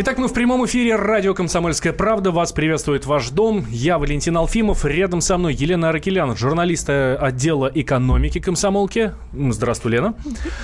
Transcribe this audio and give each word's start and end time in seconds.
Итак, 0.00 0.16
мы 0.16 0.28
в 0.28 0.32
прямом 0.32 0.64
эфире 0.64 0.94
радио 0.94 1.34
«Комсомольская 1.34 1.92
правда». 1.92 2.30
Вас 2.30 2.52
приветствует 2.52 3.04
ваш 3.04 3.30
дом. 3.30 3.66
Я 3.68 3.98
Валентин 3.98 4.36
Алфимов. 4.36 4.84
Рядом 4.84 5.20
со 5.20 5.36
мной 5.36 5.54
Елена 5.54 5.88
Аракелян, 5.88 6.36
журналист 6.36 6.88
отдела 6.88 7.68
экономики 7.74 8.38
комсомолки. 8.38 9.12
Здравствуй, 9.32 9.90
Лена. 9.90 10.14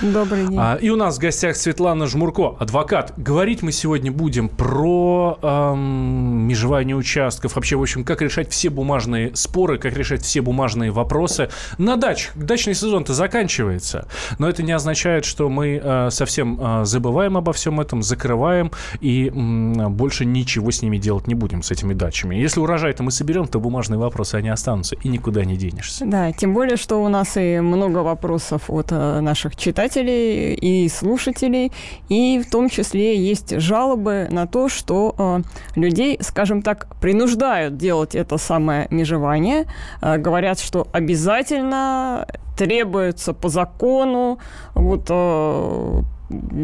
Добрый 0.01 0.47
день. 0.47 0.57
А, 0.57 0.75
и 0.75 0.89
у 0.89 0.95
нас 0.95 1.17
в 1.17 1.19
гостях 1.19 1.57
Светлана 1.57 2.07
Жмурко, 2.07 2.55
адвокат. 2.59 3.11
Говорить 3.17 3.61
мы 3.61 3.73
сегодня 3.73 4.09
будем 4.09 4.47
про 4.47 5.37
эм, 5.41 6.47
межевание 6.47 6.95
участков. 6.95 7.55
Вообще, 7.55 7.75
в 7.75 7.81
общем, 7.81 8.05
как 8.05 8.21
решать 8.21 8.49
все 8.53 8.69
бумажные 8.69 9.35
споры, 9.35 9.77
как 9.79 9.97
решать 9.97 10.21
все 10.21 10.39
бумажные 10.39 10.91
вопросы. 10.91 11.49
На 11.77 11.97
дач. 11.97 12.29
Дачный 12.35 12.73
сезон-то 12.73 13.13
заканчивается. 13.13 14.07
Но 14.39 14.47
это 14.47 14.63
не 14.63 14.71
означает, 14.71 15.25
что 15.25 15.49
мы 15.49 15.81
э, 15.83 16.09
совсем 16.09 16.57
э, 16.57 16.85
забываем 16.85 17.35
обо 17.35 17.51
всем 17.51 17.81
этом, 17.81 18.01
закрываем 18.01 18.71
и 19.01 19.24
больше 19.31 20.25
ничего 20.25 20.71
с 20.71 20.81
ними 20.81 20.97
делать 20.97 21.27
не 21.27 21.35
будем, 21.35 21.63
с 21.63 21.71
этими 21.71 21.93
дачами. 21.93 22.35
Если 22.35 22.59
урожай-то 22.59 23.03
мы 23.03 23.11
соберем, 23.11 23.47
то 23.47 23.59
бумажные 23.59 23.97
вопросы, 23.97 24.35
они 24.35 24.49
останутся, 24.49 24.95
и 24.95 25.07
никуда 25.07 25.45
не 25.45 25.55
денешься. 25.55 26.05
Да, 26.05 26.31
тем 26.31 26.53
более, 26.53 26.77
что 26.77 27.03
у 27.03 27.07
нас 27.09 27.37
и 27.37 27.59
много 27.59 27.99
вопросов 27.99 28.69
от 28.69 28.91
э, 28.91 29.19
наших 29.21 29.55
читателей 29.55 30.53
и 30.53 30.89
слушателей, 30.89 31.71
и 32.09 32.41
в 32.45 32.49
том 32.49 32.69
числе 32.69 33.17
есть 33.17 33.59
жалобы 33.59 34.27
на 34.31 34.47
то, 34.47 34.69
что 34.69 35.15
э, 35.17 35.41
людей, 35.79 36.17
скажем 36.21 36.61
так, 36.61 36.87
принуждают 36.99 37.77
делать 37.77 38.15
это 38.15 38.37
самое 38.37 38.87
межевание, 38.89 39.65
э, 40.01 40.17
говорят, 40.17 40.59
что 40.59 40.87
обязательно 40.91 42.27
требуется 42.57 43.33
по 43.33 43.49
закону 43.49 44.39
вот 44.73 45.09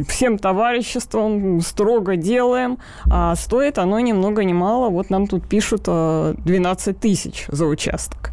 всем 0.08 0.38
товариществом 0.38 1.62
строго 1.62 2.16
делаем, 2.16 2.78
а 3.10 3.36
стоит 3.36 3.78
оно 3.78 4.00
ни 4.00 4.12
много 4.12 4.44
ни 4.44 4.54
мало. 4.54 4.90
Вот 4.90 5.10
нам 5.10 5.28
тут 5.28 5.48
пишут 5.48 5.84
12 5.84 5.88
а, 5.88 6.94
тысяч 6.94 7.46
за 7.48 7.66
участок. 7.66 8.32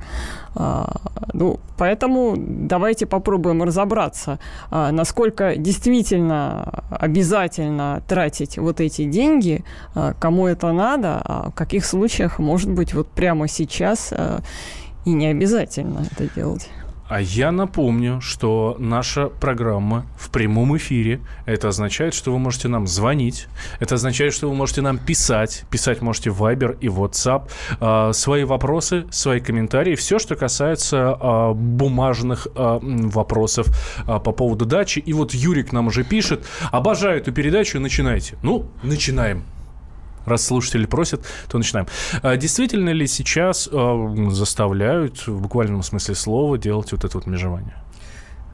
А, 0.55 0.97
ну, 1.33 1.61
поэтому 1.77 2.35
давайте 2.37 3.07
попробуем 3.07 3.63
разобраться, 3.63 4.39
а, 4.71 4.91
насколько 4.91 5.57
действительно 5.57 6.85
обязательно 6.91 8.03
тратить 8.09 8.59
вот 8.59 8.81
эти 8.81 9.05
деньги, 9.05 9.65
кому 10.19 10.47
это 10.47 10.73
надо, 10.73 11.21
а 11.25 11.51
в 11.51 11.55
каких 11.55 11.85
случаях, 11.85 12.39
может 12.39 12.71
быть, 12.71 12.95
вот 12.95 13.09
прямо 13.09 13.49
сейчас 13.49 14.13
и 15.05 15.13
не 15.13 15.27
обязательно 15.27 16.05
это 16.11 16.29
делать. 16.35 16.69
А 17.09 17.23
я 17.23 17.53
напомню, 17.53 18.21
что 18.21 18.77
наша 18.79 19.29
программа 19.29 20.07
в 20.19 20.31
прямом 20.31 20.77
эфире. 20.77 21.21
Это 21.47 21.69
означает, 21.69 22.13
что 22.13 22.33
вы 22.33 22.39
можете 22.39 22.69
нам 22.69 22.87
звонить. 22.87 23.49
Это 23.81 23.95
означает, 23.95 24.35
что 24.35 24.49
вы 24.49 24.55
можете 24.55 24.83
нам 24.83 24.99
писать. 24.99 25.65
Писать 25.71 26.03
можете 26.03 26.31
в 26.31 26.43
Viber 26.43 26.77
и 26.81 26.89
WhatsApp. 26.89 27.51
Э, 27.81 28.13
свои 28.13 28.45
вопросы, 28.45 29.07
свои 29.11 29.41
комментарии. 29.41 29.95
Все, 29.95 30.19
что 30.19 30.37
касается 30.37 31.17
э, 31.19 31.53
бумажных 31.55 32.47
э, 32.55 32.79
вопросов 32.83 33.69
по 34.07 34.33
поводу 34.33 34.67
дачи. 34.67 34.99
И 34.99 35.15
вот 35.15 35.33
Юрик 35.33 35.73
нам 35.73 35.87
уже 35.87 36.05
пишет. 36.05 36.45
Обожаю 36.71 37.19
эту 37.21 37.33
передачу. 37.33 37.81
Начинайте. 37.81 38.37
Ну, 38.43 38.67
начинаем 38.83 39.45
раз 40.29 40.45
слушатели 40.45 40.87
просят, 40.87 41.27
то 41.49 41.59
начинаем. 41.59 41.87
А 42.23 42.37
действительно 42.37 42.91
ли 42.91 43.07
сейчас 43.07 43.69
э, 43.71 44.27
заставляют 44.31 45.27
в 45.27 45.41
буквальном 45.41 45.83
смысле 45.83 46.15
слова 46.15 46.59
делать 46.59 46.93
вот 46.93 47.05
это 47.05 47.19
вот 47.19 47.27
межевание? 47.27 47.75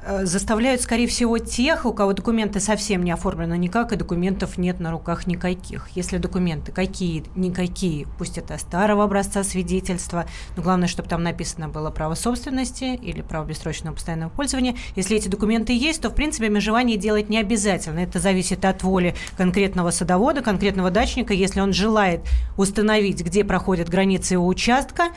Э, 0.07 0.27
заставляют, 0.27 0.83
скорее 0.83 1.07
всего, 1.07 1.39
тех, 1.39 1.87
у 1.87 1.93
кого 1.95 2.13
документы 2.13 2.61
совсем 2.61 3.03
не 3.05 3.11
оформлены 3.11 3.57
никак, 3.57 3.93
и 3.93 3.97
документов 3.97 4.59
нет 4.59 4.79
на 4.79 4.91
руках 4.91 5.27
никаких. 5.27 5.89
Если 5.95 6.19
документы 6.19 6.73
какие-никакие, 6.73 8.07
пусть 8.19 8.37
это 8.37 8.59
старого 8.59 9.05
образца 9.05 9.43
свидетельства, 9.45 10.27
но 10.57 10.63
главное, 10.63 10.89
чтобы 10.89 11.09
там 11.09 11.23
написано 11.23 11.69
было 11.69 11.91
право 11.91 12.15
собственности 12.15 12.97
или 12.97 13.23
право 13.23 13.47
бессрочного 13.47 13.95
постоянного 13.95 14.29
пользования. 14.29 14.77
Если 14.95 15.17
эти 15.17 15.29
документы 15.29 15.73
есть, 15.73 16.03
то, 16.03 16.11
в 16.11 16.15
принципе, 16.15 16.51
межевание 16.51 16.99
делать 16.99 17.31
не 17.31 17.39
обязательно. 17.39 18.01
Это 18.01 18.19
зависит 18.19 18.65
от 18.67 18.83
воли 18.83 19.15
конкретного 19.39 19.91
садовода, 19.91 20.43
конкретного 20.43 20.91
дачника. 20.91 21.33
Если 21.33 21.61
он 21.61 21.73
желает 21.73 22.21
установить, 22.59 23.23
где 23.23 23.43
проходят 23.43 23.89
границы 23.89 24.35
его 24.35 24.47
участка, 24.47 25.13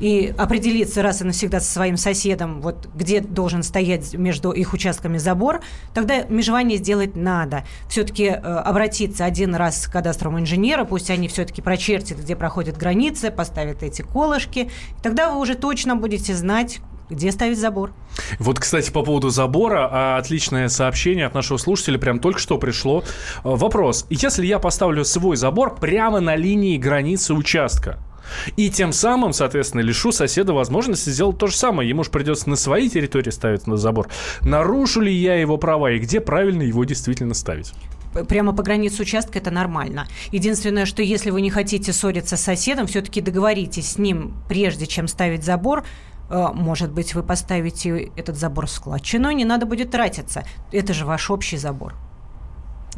и 0.00 0.34
определиться 0.36 1.02
раз 1.02 1.22
и 1.22 1.24
навсегда 1.24 1.60
со 1.60 1.72
своим 1.72 1.96
соседом, 1.96 2.60
вот 2.60 2.88
где 2.94 3.20
должен 3.20 3.62
стоять 3.62 4.14
между 4.14 4.50
их 4.52 4.72
участками 4.72 5.18
забор, 5.18 5.60
тогда 5.94 6.24
межевание 6.24 6.78
сделать 6.78 7.16
надо. 7.16 7.64
Все-таки 7.88 8.24
э, 8.24 8.34
обратиться 8.34 9.24
один 9.24 9.54
раз 9.54 9.86
к 9.86 9.92
кадастровому 9.92 10.40
инженеру, 10.40 10.86
пусть 10.86 11.10
они 11.10 11.28
все-таки 11.28 11.62
прочертят, 11.62 12.18
где 12.18 12.36
проходят 12.36 12.76
границы, 12.76 13.30
поставят 13.30 13.82
эти 13.82 14.02
колышки, 14.02 14.70
тогда 15.02 15.30
вы 15.30 15.40
уже 15.40 15.54
точно 15.54 15.96
будете 15.96 16.34
знать, 16.34 16.80
где 17.08 17.30
ставить 17.30 17.58
забор. 17.58 17.92
Вот, 18.38 18.58
кстати, 18.58 18.90
по 18.90 19.02
поводу 19.02 19.30
забора, 19.30 19.88
а, 19.90 20.16
отличное 20.18 20.68
сообщение 20.68 21.26
от 21.26 21.34
нашего 21.34 21.56
слушателя, 21.56 21.98
прям 21.98 22.18
только 22.18 22.40
что 22.40 22.58
пришло. 22.58 23.02
Э, 23.02 23.04
вопрос. 23.44 24.06
Если 24.10 24.46
я 24.46 24.58
поставлю 24.58 25.04
свой 25.04 25.36
забор 25.36 25.76
прямо 25.76 26.20
на 26.20 26.34
линии 26.34 26.76
границы 26.76 27.34
участка, 27.34 27.98
и 28.56 28.70
тем 28.70 28.92
самым, 28.92 29.32
соответственно, 29.32 29.80
лишу 29.80 30.12
соседа 30.12 30.52
возможности 30.52 31.10
сделать 31.10 31.38
то 31.38 31.46
же 31.46 31.56
самое. 31.56 31.88
Ему 31.88 32.04
же 32.04 32.10
придется 32.10 32.48
на 32.48 32.56
своей 32.56 32.88
территории 32.88 33.30
ставить 33.30 33.66
на 33.66 33.76
забор. 33.76 34.08
Нарушу 34.42 35.00
ли 35.00 35.12
я 35.12 35.36
его 35.36 35.56
права 35.56 35.92
и 35.92 35.98
где 35.98 36.20
правильно 36.20 36.62
его 36.62 36.84
действительно 36.84 37.34
ставить? 37.34 37.72
прямо 38.28 38.54
по 38.54 38.62
границе 38.62 39.02
участка 39.02 39.38
это 39.38 39.50
нормально. 39.50 40.06
Единственное, 40.32 40.86
что 40.86 41.02
если 41.02 41.30
вы 41.30 41.42
не 41.42 41.50
хотите 41.50 41.92
ссориться 41.92 42.38
с 42.38 42.40
соседом, 42.40 42.86
все-таки 42.86 43.20
договоритесь 43.20 43.92
с 43.92 43.98
ним, 43.98 44.34
прежде 44.48 44.86
чем 44.86 45.06
ставить 45.06 45.44
забор, 45.44 45.84
э, 46.30 46.46
может 46.54 46.92
быть, 46.92 47.14
вы 47.14 47.22
поставите 47.22 48.10
этот 48.16 48.38
забор 48.38 48.68
в 48.68 48.70
складчину, 48.70 49.30
не 49.32 49.44
надо 49.44 49.66
будет 49.66 49.90
тратиться. 49.90 50.44
Это 50.72 50.94
же 50.94 51.04
ваш 51.04 51.30
общий 51.30 51.58
забор. 51.58 51.94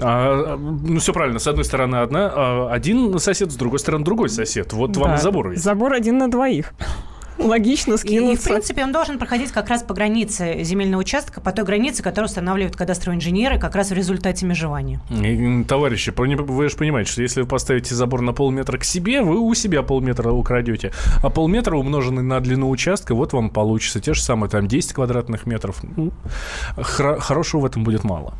А, 0.00 0.56
ну, 0.56 0.98
все 1.00 1.12
правильно. 1.12 1.38
С 1.38 1.46
одной 1.46 1.64
стороны 1.64 1.96
одна, 1.96 2.30
а 2.34 2.68
один 2.70 3.18
сосед, 3.18 3.50
с 3.52 3.56
другой 3.56 3.78
стороны 3.78 4.04
другой 4.04 4.28
сосед. 4.28 4.72
Вот 4.72 4.92
да. 4.92 5.00
вам 5.00 5.14
и 5.14 5.18
забор 5.18 5.50
есть. 5.50 5.62
Забор 5.62 5.92
один 5.92 6.18
на 6.18 6.30
двоих. 6.30 6.72
Логично 7.38 7.96
скинуться. 7.96 8.32
И, 8.32 8.36
в 8.36 8.54
принципе, 8.54 8.82
он 8.82 8.92
должен 8.92 9.18
проходить 9.18 9.52
как 9.52 9.68
раз 9.68 9.82
по 9.82 9.94
границе 9.94 10.64
земельного 10.64 11.00
участка, 11.00 11.40
по 11.40 11.52
той 11.52 11.64
границе, 11.64 12.02
которую 12.02 12.26
устанавливают 12.26 12.76
кадастровые 12.76 13.18
инженеры 13.18 13.58
как 13.58 13.76
раз 13.76 13.90
в 13.90 13.94
результате 13.94 14.44
межевания. 14.44 15.00
И, 15.10 15.64
товарищи, 15.64 16.12
вы 16.16 16.68
же 16.68 16.76
понимаете, 16.76 17.12
что 17.12 17.22
если 17.22 17.42
вы 17.42 17.46
поставите 17.46 17.94
забор 17.94 18.22
на 18.22 18.32
полметра 18.32 18.76
к 18.76 18.84
себе, 18.84 19.22
вы 19.22 19.38
у 19.38 19.54
себя 19.54 19.82
полметра 19.82 20.30
украдете. 20.32 20.92
А 21.22 21.30
полметра 21.30 21.76
умноженный 21.76 22.22
на 22.22 22.40
длину 22.40 22.68
участка, 22.68 23.14
вот 23.14 23.32
вам 23.32 23.50
получится 23.50 24.00
те 24.00 24.14
же 24.14 24.22
самые 24.22 24.50
там 24.50 24.66
10 24.66 24.92
квадратных 24.92 25.46
метров. 25.46 25.80
Хорошего 26.76 27.60
в 27.60 27.64
этом 27.66 27.84
будет 27.84 28.02
мало. 28.02 28.34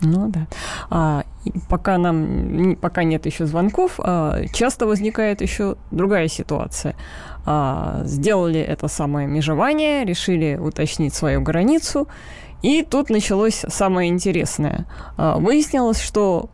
Ну 0.00 0.28
да. 0.28 0.46
А, 0.90 1.24
пока 1.68 1.98
нам 1.98 2.76
пока 2.76 3.04
нет 3.04 3.26
еще 3.26 3.46
звонков, 3.46 3.98
а, 3.98 4.44
часто 4.52 4.86
возникает 4.86 5.40
еще 5.40 5.76
другая 5.90 6.28
ситуация. 6.28 6.94
А, 7.44 8.02
сделали 8.04 8.60
это 8.60 8.88
самое 8.88 9.26
межевание, 9.26 10.04
решили 10.04 10.56
уточнить 10.56 11.14
свою 11.14 11.40
границу, 11.40 12.08
и 12.62 12.82
тут 12.82 13.10
началось 13.10 13.64
самое 13.68 14.10
интересное. 14.10 14.86
А, 15.16 15.38
выяснилось, 15.38 16.00
что 16.00 16.50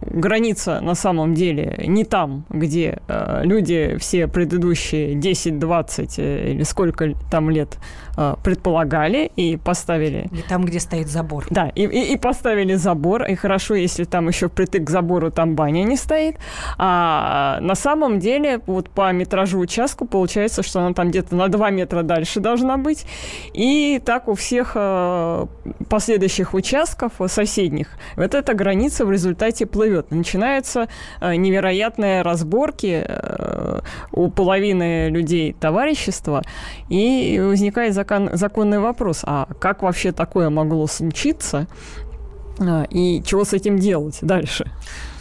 граница 0.00 0.80
на 0.80 0.94
самом 0.94 1.34
деле 1.34 1.84
не 1.86 2.04
там, 2.04 2.44
где 2.48 3.00
э, 3.08 3.42
люди 3.44 3.96
все 3.98 4.26
предыдущие 4.26 5.14
10, 5.14 5.58
20 5.58 6.18
э, 6.18 6.52
или 6.52 6.62
сколько 6.62 7.12
там 7.30 7.50
лет 7.50 7.78
э, 8.18 8.34
предполагали 8.42 9.30
и 9.36 9.56
поставили... 9.56 10.28
Не 10.30 10.42
там, 10.42 10.64
где 10.64 10.80
стоит 10.80 11.08
забор. 11.08 11.46
Да, 11.50 11.68
и, 11.74 11.84
и, 11.84 12.12
и 12.12 12.16
поставили 12.16 12.74
забор, 12.74 13.24
и 13.24 13.34
хорошо, 13.34 13.74
если 13.74 14.04
там 14.04 14.28
еще 14.28 14.48
притык 14.48 14.84
к 14.84 14.90
забору 14.90 15.30
там 15.30 15.54
баня 15.54 15.84
не 15.84 15.96
стоит. 15.96 16.36
А 16.76 17.58
на 17.60 17.74
самом 17.74 18.18
деле 18.18 18.60
вот 18.66 18.90
по 18.90 19.12
метражу 19.12 19.58
участку 19.58 20.06
получается, 20.06 20.62
что 20.62 20.80
она 20.80 20.92
там 20.92 21.08
где-то 21.08 21.34
на 21.34 21.48
2 21.48 21.70
метра 21.70 22.02
дальше 22.02 22.40
должна 22.40 22.76
быть. 22.76 23.06
И 23.54 24.00
так 24.04 24.28
у 24.28 24.34
всех 24.34 24.72
э, 24.74 25.46
последующих 25.88 26.54
участков 26.54 27.12
соседних 27.26 27.88
вот 28.16 28.34
эта 28.34 28.54
граница 28.54 29.04
в 29.04 29.12
результате 29.12 29.38
результате 29.38 29.66
плывет. 29.66 30.10
Начинаются 30.10 30.88
э, 31.20 31.36
невероятные 31.36 32.22
разборки 32.22 33.04
э, 33.06 33.80
у 34.12 34.30
половины 34.30 35.08
людей 35.10 35.52
товарищества, 35.52 36.42
и 36.88 37.40
возникает 37.40 37.94
закон, 38.08 38.30
законный 38.32 38.78
вопрос, 38.78 39.20
а 39.24 39.48
как 39.60 39.82
вообще 39.82 40.12
такое 40.12 40.50
могло 40.50 40.86
случиться, 40.86 41.66
э, 42.58 42.86
и 42.90 43.22
чего 43.24 43.44
с 43.44 43.52
этим 43.52 43.78
делать 43.78 44.18
дальше? 44.22 44.70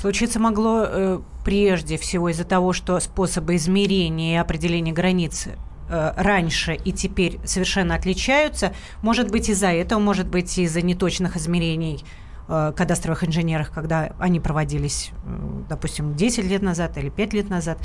Случиться 0.02 0.40
могло 0.40 1.22
прежде 1.48 1.98
всего 1.98 2.28
из-за 2.28 2.44
того, 2.44 2.74
что 2.74 3.00
способы 3.00 3.56
измерения 3.56 4.34
и 4.34 4.38
определения 4.38 4.92
границы 4.92 5.56
э, 5.90 6.12
раньше 6.18 6.74
и 6.76 6.92
теперь 6.92 7.40
совершенно 7.46 7.96
отличаются. 7.96 8.74
Может 9.02 9.32
быть 9.32 9.48
из-за 9.48 9.68
этого, 9.68 10.00
может 10.00 10.28
быть 10.28 10.58
из-за 10.58 10.82
неточных 10.82 11.38
измерений 11.38 12.04
э, 12.50 12.74
кадастровых 12.76 13.24
инженеров, 13.24 13.72
когда 13.74 14.12
они 14.20 14.42
проводились, 14.42 15.12
э, 15.24 15.64
допустим, 15.70 16.16
10 16.16 16.44
лет 16.44 16.62
назад 16.62 16.98
или 16.98 17.08
5 17.08 17.34
лет 17.34 17.50
назад. 17.50 17.78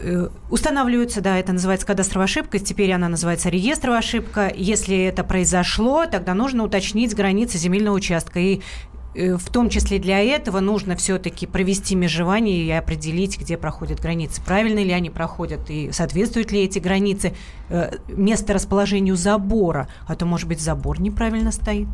Э, 0.00 0.28
устанавливаются, 0.50 1.20
да, 1.20 1.38
это 1.38 1.52
называется 1.52 1.86
кадастровая 1.86 2.24
ошибка, 2.24 2.58
теперь 2.58 2.92
она 2.92 3.08
называется 3.08 3.48
реестровая 3.48 4.00
ошибка. 4.00 4.52
Если 4.54 4.96
это 5.04 5.24
произошло, 5.24 6.06
тогда 6.06 6.34
нужно 6.34 6.64
уточнить 6.64 7.14
границы 7.14 7.58
земельного 7.58 7.94
участка. 7.94 8.40
И 8.40 8.60
в 9.14 9.50
том 9.50 9.68
числе 9.68 9.98
для 9.98 10.20
этого 10.20 10.60
нужно 10.60 10.96
все-таки 10.96 11.46
провести 11.46 11.94
межевание 11.94 12.64
и 12.64 12.70
определить, 12.70 13.38
где 13.38 13.56
проходят 13.56 14.00
границы. 14.00 14.42
Правильно 14.44 14.82
ли 14.82 14.92
они 14.92 15.10
проходят 15.10 15.70
и 15.70 15.92
соответствуют 15.92 16.50
ли 16.52 16.64
эти 16.64 16.78
границы 16.78 17.34
э, 17.68 17.92
место 18.08 18.52
расположению 18.52 19.16
забора. 19.16 19.88
А 20.06 20.16
то, 20.16 20.26
может 20.26 20.48
быть, 20.48 20.60
забор 20.60 21.00
неправильно 21.00 21.52
стоит. 21.52 21.88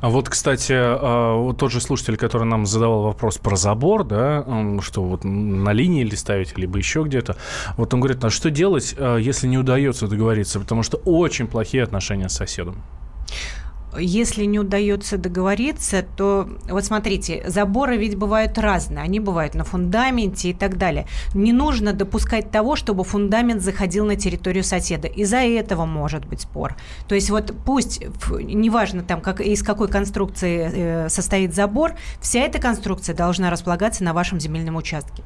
А 0.00 0.08
вот, 0.08 0.28
кстати, 0.28 0.72
а, 0.72 1.36
вот 1.36 1.58
тот 1.58 1.72
же 1.72 1.80
слушатель, 1.80 2.16
который 2.16 2.44
нам 2.44 2.66
задавал 2.66 3.02
вопрос 3.02 3.38
про 3.38 3.56
забор, 3.56 4.04
да, 4.04 4.44
что 4.80 5.02
вот 5.02 5.24
на 5.24 5.72
линии 5.72 6.02
или 6.02 6.14
ставить, 6.14 6.56
либо 6.56 6.78
еще 6.78 7.02
где-то, 7.02 7.36
вот 7.76 7.92
он 7.94 8.00
говорит, 8.00 8.24
а 8.24 8.30
что 8.30 8.50
делать, 8.50 8.94
а, 8.98 9.16
если 9.16 9.46
не 9.46 9.58
удается 9.58 10.06
договориться, 10.06 10.60
потому 10.60 10.82
что 10.82 10.98
очень 10.98 11.46
плохие 11.46 11.82
отношения 11.82 12.28
с 12.28 12.34
соседом? 12.34 12.82
Если 13.98 14.44
не 14.44 14.58
удается 14.58 15.18
договориться, 15.18 16.04
то 16.16 16.48
вот 16.68 16.84
смотрите, 16.84 17.44
заборы 17.46 17.96
ведь 17.96 18.16
бывают 18.16 18.58
разные. 18.58 19.02
Они 19.02 19.20
бывают 19.20 19.54
на 19.54 19.64
фундаменте 19.64 20.50
и 20.50 20.54
так 20.54 20.78
далее. 20.78 21.06
Не 21.34 21.52
нужно 21.52 21.92
допускать 21.92 22.50
того, 22.50 22.76
чтобы 22.76 23.04
фундамент 23.04 23.62
заходил 23.62 24.06
на 24.06 24.16
территорию 24.16 24.64
соседа. 24.64 25.08
Из-за 25.08 25.38
этого 25.38 25.84
может 25.84 26.24
быть 26.24 26.42
спор. 26.42 26.76
То 27.08 27.14
есть 27.14 27.30
вот 27.30 27.54
пусть, 27.64 28.02
неважно 28.30 29.02
там, 29.02 29.20
как, 29.20 29.40
из 29.40 29.62
какой 29.62 29.88
конструкции 29.88 30.70
э, 30.72 31.08
состоит 31.08 31.54
забор, 31.54 31.92
вся 32.20 32.40
эта 32.40 32.58
конструкция 32.58 33.14
должна 33.14 33.50
располагаться 33.50 34.04
на 34.04 34.12
вашем 34.12 34.40
земельном 34.40 34.76
участке. 34.76 35.22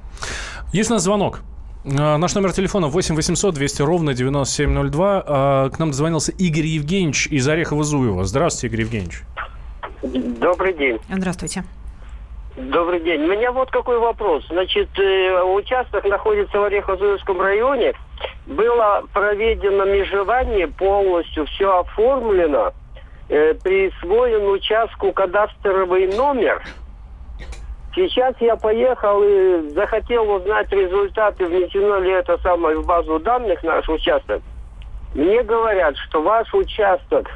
Есть 0.72 0.90
у 0.90 0.94
нас 0.94 1.02
звонок. 1.02 1.42
А, 1.86 2.18
наш 2.18 2.34
номер 2.34 2.52
телефона 2.52 2.88
8 2.88 3.14
800 3.14 3.54
200 3.54 3.82
ровно 3.82 4.14
9702. 4.14 5.24
А, 5.26 5.70
к 5.70 5.78
нам 5.78 5.90
дозвонился 5.90 6.32
Игорь 6.32 6.66
Евгеньевич 6.66 7.28
из 7.28 7.48
Орехова-Зуева. 7.48 8.24
Здравствуйте, 8.24 8.66
Игорь 8.74 8.80
Евгеньевич. 8.86 9.22
Добрый 10.02 10.72
день. 10.72 10.98
Здравствуйте. 11.08 11.64
Добрый 12.56 13.00
день. 13.00 13.22
У 13.22 13.28
меня 13.28 13.52
вот 13.52 13.70
какой 13.70 13.98
вопрос. 13.98 14.44
Значит, 14.48 14.88
э, 14.98 15.42
участок 15.42 16.04
находится 16.06 16.58
в 16.58 16.64
Орехово-Зуевском 16.64 17.40
районе. 17.40 17.92
Было 18.46 19.04
проведено 19.12 19.84
межевание 19.84 20.66
полностью, 20.66 21.46
все 21.46 21.80
оформлено. 21.80 22.72
Э, 23.28 23.54
присвоен 23.54 24.48
участку 24.48 25.12
кадастровый 25.12 26.08
номер– 26.16 26.64
Сейчас 27.96 28.34
я 28.40 28.56
поехал 28.56 29.22
и 29.24 29.70
захотел 29.70 30.30
узнать 30.30 30.70
результаты, 30.70 31.46
внесено 31.46 31.98
ли 31.98 32.10
это 32.10 32.36
самое 32.42 32.76
в 32.76 32.84
базу 32.84 33.18
данных 33.18 33.62
наш 33.62 33.88
участок. 33.88 34.42
Мне 35.14 35.42
говорят, 35.42 35.96
что 35.96 36.20
ваш 36.20 36.52
участок, 36.52 37.26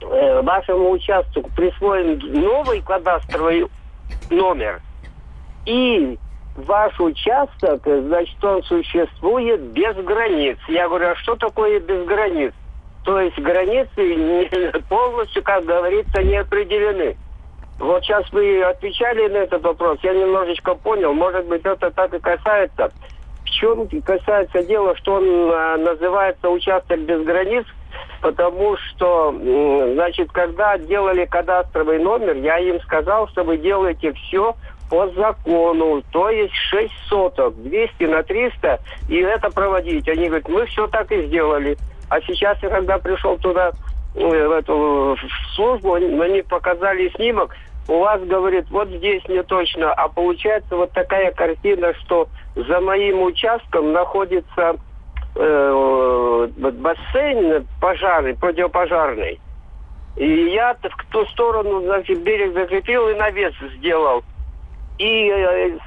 э, 0.00 0.40
вашему 0.42 0.90
участку 0.90 1.42
присвоен 1.56 2.20
новый 2.32 2.80
кадастровый 2.80 3.66
номер. 4.30 4.80
И 5.66 6.16
ваш 6.54 7.00
участок, 7.00 7.82
значит, 7.84 8.44
он 8.44 8.62
существует 8.62 9.60
без 9.72 9.96
границ. 9.96 10.58
Я 10.68 10.86
говорю, 10.88 11.08
а 11.08 11.16
что 11.16 11.34
такое 11.34 11.80
без 11.80 12.06
границ? 12.06 12.52
То 13.04 13.20
есть 13.20 13.36
границы 13.36 14.80
полностью, 14.88 15.42
как 15.42 15.64
говорится, 15.64 16.22
не 16.22 16.36
определены. 16.36 17.16
Вот 17.82 18.04
сейчас 18.04 18.24
вы 18.30 18.62
отвечали 18.62 19.26
на 19.26 19.38
этот 19.38 19.64
вопрос, 19.64 19.98
я 20.04 20.14
немножечко 20.14 20.74
понял, 20.76 21.12
может 21.14 21.46
быть, 21.46 21.62
это 21.64 21.90
так 21.90 22.14
и 22.14 22.20
касается. 22.20 22.92
В 23.44 23.50
чем 23.50 23.88
касается 24.04 24.62
дела, 24.62 24.94
что 24.98 25.14
он 25.14 25.24
а, 25.50 25.76
называется 25.78 26.48
участок 26.48 27.00
без 27.00 27.24
границ, 27.24 27.64
потому 28.20 28.76
что, 28.76 29.34
значит, 29.94 30.30
когда 30.30 30.78
делали 30.78 31.24
кадастровый 31.24 31.98
номер, 31.98 32.36
я 32.36 32.58
им 32.58 32.80
сказал, 32.82 33.26
что 33.26 33.42
вы 33.42 33.56
делаете 33.56 34.12
все 34.12 34.54
по 34.88 35.08
закону, 35.08 36.04
то 36.12 36.30
есть 36.30 36.54
6 36.54 36.88
соток, 37.08 37.60
200 37.64 38.04
на 38.04 38.22
300, 38.22 38.78
и 39.08 39.16
это 39.16 39.50
проводить. 39.50 40.08
Они 40.08 40.28
говорят, 40.28 40.48
мы 40.48 40.66
все 40.66 40.86
так 40.86 41.10
и 41.10 41.26
сделали. 41.26 41.76
А 42.08 42.20
сейчас 42.20 42.62
я 42.62 42.68
когда 42.68 42.98
пришел 42.98 43.38
туда, 43.38 43.72
э, 44.14 44.46
в 44.46 44.52
эту 44.52 45.16
службу, 45.56 45.94
они 45.94 46.42
показали 46.42 47.08
снимок, 47.16 47.56
у 47.88 47.98
вас, 47.98 48.22
говорит, 48.22 48.66
вот 48.70 48.88
здесь 48.88 49.26
не 49.28 49.42
точно, 49.42 49.92
а 49.92 50.08
получается 50.08 50.76
вот 50.76 50.92
такая 50.92 51.32
картина, 51.32 51.94
что 51.94 52.28
за 52.54 52.80
моим 52.80 53.22
участком 53.22 53.92
находится 53.92 54.76
э, 55.34 56.48
бассейн 56.56 57.66
пожарный, 57.80 58.34
противопожарный. 58.34 59.40
И 60.16 60.50
я 60.50 60.74
в 60.74 61.12
ту 61.12 61.24
сторону, 61.26 61.80
значит, 61.82 62.22
берег 62.22 62.52
закрепил 62.52 63.08
и 63.08 63.14
навес 63.14 63.54
сделал. 63.76 64.22
И 65.02 65.28
э, 65.34 65.78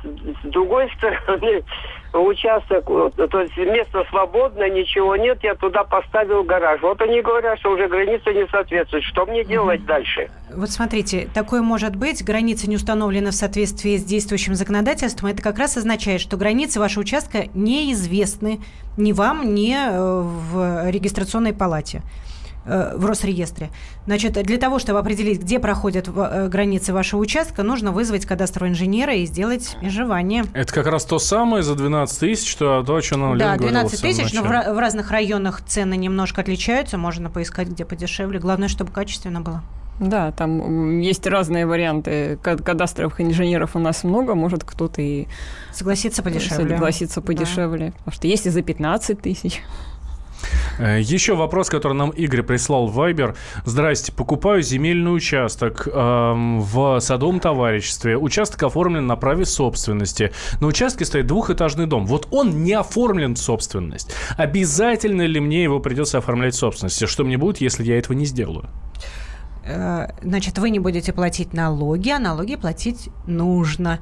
с 0.44 0.48
другой 0.50 0.92
стороны, 0.98 1.64
участок, 2.12 2.86
то 2.86 3.42
есть 3.42 3.56
место 3.56 4.04
свободное, 4.10 4.70
ничего 4.70 5.16
нет, 5.16 5.40
я 5.42 5.56
туда 5.56 5.86
поставил 5.86 6.44
гараж. 6.44 6.82
Вот 6.82 7.02
они 7.02 7.22
говорят, 7.22 7.58
что 7.60 7.72
уже 7.72 7.88
граница 7.88 8.34
не 8.34 8.46
соответствует. 8.48 9.06
Что 9.06 9.26
мне 9.26 9.46
делать 9.46 9.86
дальше? 9.86 10.30
Вот 10.54 10.70
смотрите, 10.70 11.30
такое 11.34 11.62
может 11.62 11.96
быть, 11.96 12.26
граница 12.26 12.70
не 12.70 12.76
установлена 12.76 13.32
в 13.32 13.36
соответствии 13.36 13.96
с 13.96 14.04
действующим 14.04 14.54
законодательством. 14.56 15.30
Это 15.30 15.42
как 15.42 15.60
раз 15.60 15.78
означает, 15.78 16.20
что 16.20 16.36
границы 16.36 16.82
вашего 16.82 17.02
участка 17.02 17.46
неизвестны 17.54 18.60
ни 18.98 19.14
вам, 19.14 19.54
ни 19.54 19.74
э, 19.74 20.22
в 20.22 20.90
регистрационной 20.90 21.54
палате. 21.54 22.02
Э, 22.68 22.94
в 22.96 23.06
Росреестре. 23.06 23.70
Значит, 24.06 24.34
для 24.34 24.58
того, 24.58 24.80
чтобы 24.80 24.98
определить, 24.98 25.42
где 25.42 25.60
проходят 25.60 26.08
э, 26.08 26.48
границы 26.50 26.94
вашего 26.94 27.20
участка, 27.20 27.62
нужно 27.62 27.92
вызвать 27.92 28.26
кадастрового 28.26 28.72
инженера 28.72 29.14
и 29.14 29.26
сделать 29.28 29.78
межевание. 29.82 30.46
Это 30.54 30.74
как 30.74 30.88
раз 30.88 31.06
то 31.06 31.20
самое 31.20 31.62
за 31.62 31.76
12 31.76 32.20
тысяч, 32.20 32.50
что 32.50 32.82
то, 32.82 32.96
о 32.96 33.02
чем 33.02 33.38
Да, 33.38 33.56
12 33.56 34.02
тысяч, 34.02 34.34
но 34.34 34.42
в, 34.42 34.48
в 34.48 34.80
разных 34.80 35.12
районах 35.12 35.62
цены 35.62 35.96
немножко 35.96 36.42
отличаются, 36.42 36.98
можно 36.98 37.30
поискать, 37.30 37.68
где 37.68 37.86
подешевле. 37.86 38.40
Главное, 38.40 38.68
чтобы 38.68 38.92
качественно 38.92 39.42
было. 39.42 39.62
Да, 40.00 40.32
там 40.32 41.00
есть 41.00 41.26
разные 41.28 41.68
варианты. 41.68 42.38
Кадастровых 42.42 43.22
инженеров 43.22 43.76
у 43.76 43.80
нас 43.80 44.04
много, 44.04 44.34
может 44.34 44.64
кто-то 44.64 45.02
и... 45.02 45.28
Согласится 45.72 46.24
подешевле. 46.24 46.76
Согласится 46.76 47.22
подешевле. 47.22 47.88
Да. 47.88 47.98
Потому 48.00 48.16
что 48.16 48.28
есть 48.28 48.48
и 48.48 48.50
за 48.50 48.62
15 48.62 49.22
тысяч. 49.22 49.62
Э, 50.80 51.00
Еще 51.00 51.36
вопрос, 51.36 51.70
который 51.70 51.94
нам 51.94 52.10
Игорь 52.12 52.44
прислал 52.44 52.88
в 52.88 53.00
Viber. 53.00 53.36
Здрасте, 53.66 54.12
покупаю 54.12 54.62
земельный 54.62 55.16
участок 55.16 55.88
эм, 55.92 56.62
в 56.62 57.00
садовом 57.00 57.40
товариществе. 57.40 58.18
Участок 58.18 58.64
оформлен 58.64 59.08
на 59.08 59.16
праве 59.16 59.46
собственности. 59.46 60.32
На 60.62 60.68
участке 60.68 61.06
стоит 61.06 61.28
двухэтажный 61.28 61.86
дом. 61.86 62.06
Вот 62.06 62.28
он 62.32 62.64
не 62.64 62.74
оформлен 62.74 63.36
в 63.36 63.40
собственность. 63.40 64.14
Обязательно 64.38 65.26
ли 65.26 65.40
мне 65.40 65.64
его 65.64 65.80
придется 65.80 66.18
оформлять 66.18 66.54
в 66.54 66.58
собственности? 66.58 67.06
Что 67.06 67.24
мне 67.24 67.38
будет, 67.38 67.62
если 67.62 67.84
я 67.84 67.98
этого 67.98 68.16
не 68.16 68.26
сделаю? 68.26 68.70
Э, 69.66 70.08
значит, 70.22 70.58
вы 70.58 70.70
не 70.70 70.80
будете 70.80 71.14
платить 71.14 71.54
налоги, 71.54 72.10
а 72.10 72.20
налоги 72.20 72.56
платить 72.56 73.10
нужно. 73.28 74.00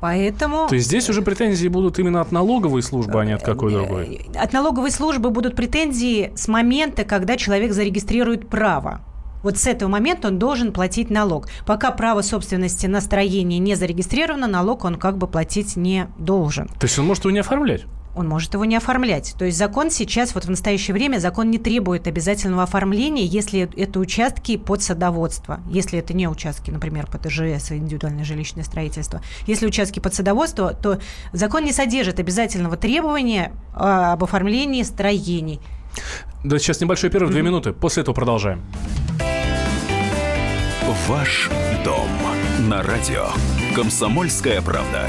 Поэтому... 0.00 0.66
То 0.68 0.74
есть 0.74 0.86
здесь 0.86 1.08
уже 1.10 1.22
претензии 1.22 1.68
будут 1.68 1.98
именно 1.98 2.20
от 2.20 2.32
налоговой 2.32 2.82
службы, 2.82 3.20
а 3.20 3.24
не 3.24 3.32
от 3.32 3.42
какой 3.42 3.72
другой? 3.72 4.26
От 4.34 4.52
налоговой 4.52 4.90
службы 4.90 5.30
будут 5.30 5.56
претензии 5.56 6.32
с 6.34 6.48
момента, 6.48 7.04
когда 7.04 7.36
человек 7.36 7.72
зарегистрирует 7.72 8.48
право. 8.48 9.02
Вот 9.42 9.56
с 9.56 9.66
этого 9.66 9.88
момента 9.88 10.28
он 10.28 10.38
должен 10.38 10.72
платить 10.72 11.10
налог. 11.10 11.48
Пока 11.66 11.90
право 11.90 12.22
собственности 12.22 12.86
на 12.86 13.00
строение 13.00 13.58
не 13.58 13.74
зарегистрировано, 13.74 14.46
налог 14.46 14.84
он 14.84 14.96
как 14.96 15.16
бы 15.16 15.26
платить 15.26 15.76
не 15.76 16.08
должен. 16.18 16.68
То 16.68 16.84
есть 16.86 16.98
он 16.98 17.06
может 17.06 17.24
его 17.24 17.30
не 17.30 17.38
оформлять? 17.38 17.84
Он 18.20 18.28
может 18.28 18.54
его 18.54 18.64
не 18.64 18.76
оформлять. 18.76 19.34
То 19.38 19.44
есть 19.44 19.58
закон 19.58 19.90
сейчас, 19.90 20.34
вот 20.34 20.44
в 20.44 20.50
настоящее 20.50 20.94
время, 20.94 21.18
закон 21.18 21.50
не 21.50 21.58
требует 21.58 22.06
обязательного 22.06 22.62
оформления, 22.62 23.24
если 23.24 23.68
это 23.76 23.98
участки 23.98 24.56
под 24.56 24.82
садоводство, 24.82 25.60
если 25.68 25.98
это 25.98 26.14
не 26.14 26.28
участки, 26.28 26.70
например, 26.70 27.06
под 27.06 27.26
ИЖС, 27.26 27.72
индивидуальное 27.72 28.24
жилищное 28.24 28.64
строительство. 28.64 29.20
Если 29.46 29.66
участки 29.66 30.00
под 30.00 30.14
садоводство, 30.14 30.72
то 30.72 31.00
закон 31.32 31.64
не 31.64 31.72
содержит 31.72 32.20
обязательного 32.20 32.76
требования 32.76 33.52
а, 33.74 34.12
об 34.12 34.24
оформлении 34.24 34.82
строений. 34.82 35.60
Да, 36.44 36.58
сейчас 36.58 36.80
небольшой 36.80 37.10
перерыв, 37.10 37.30
две 37.30 37.42
минуты. 37.42 37.72
После 37.72 38.02
этого 38.02 38.14
продолжаем. 38.14 38.62
Ваш 41.06 41.48
дом 41.84 42.08
на 42.68 42.82
радио. 42.82 43.28
Комсомольская 43.74 44.60
правда. 44.60 45.08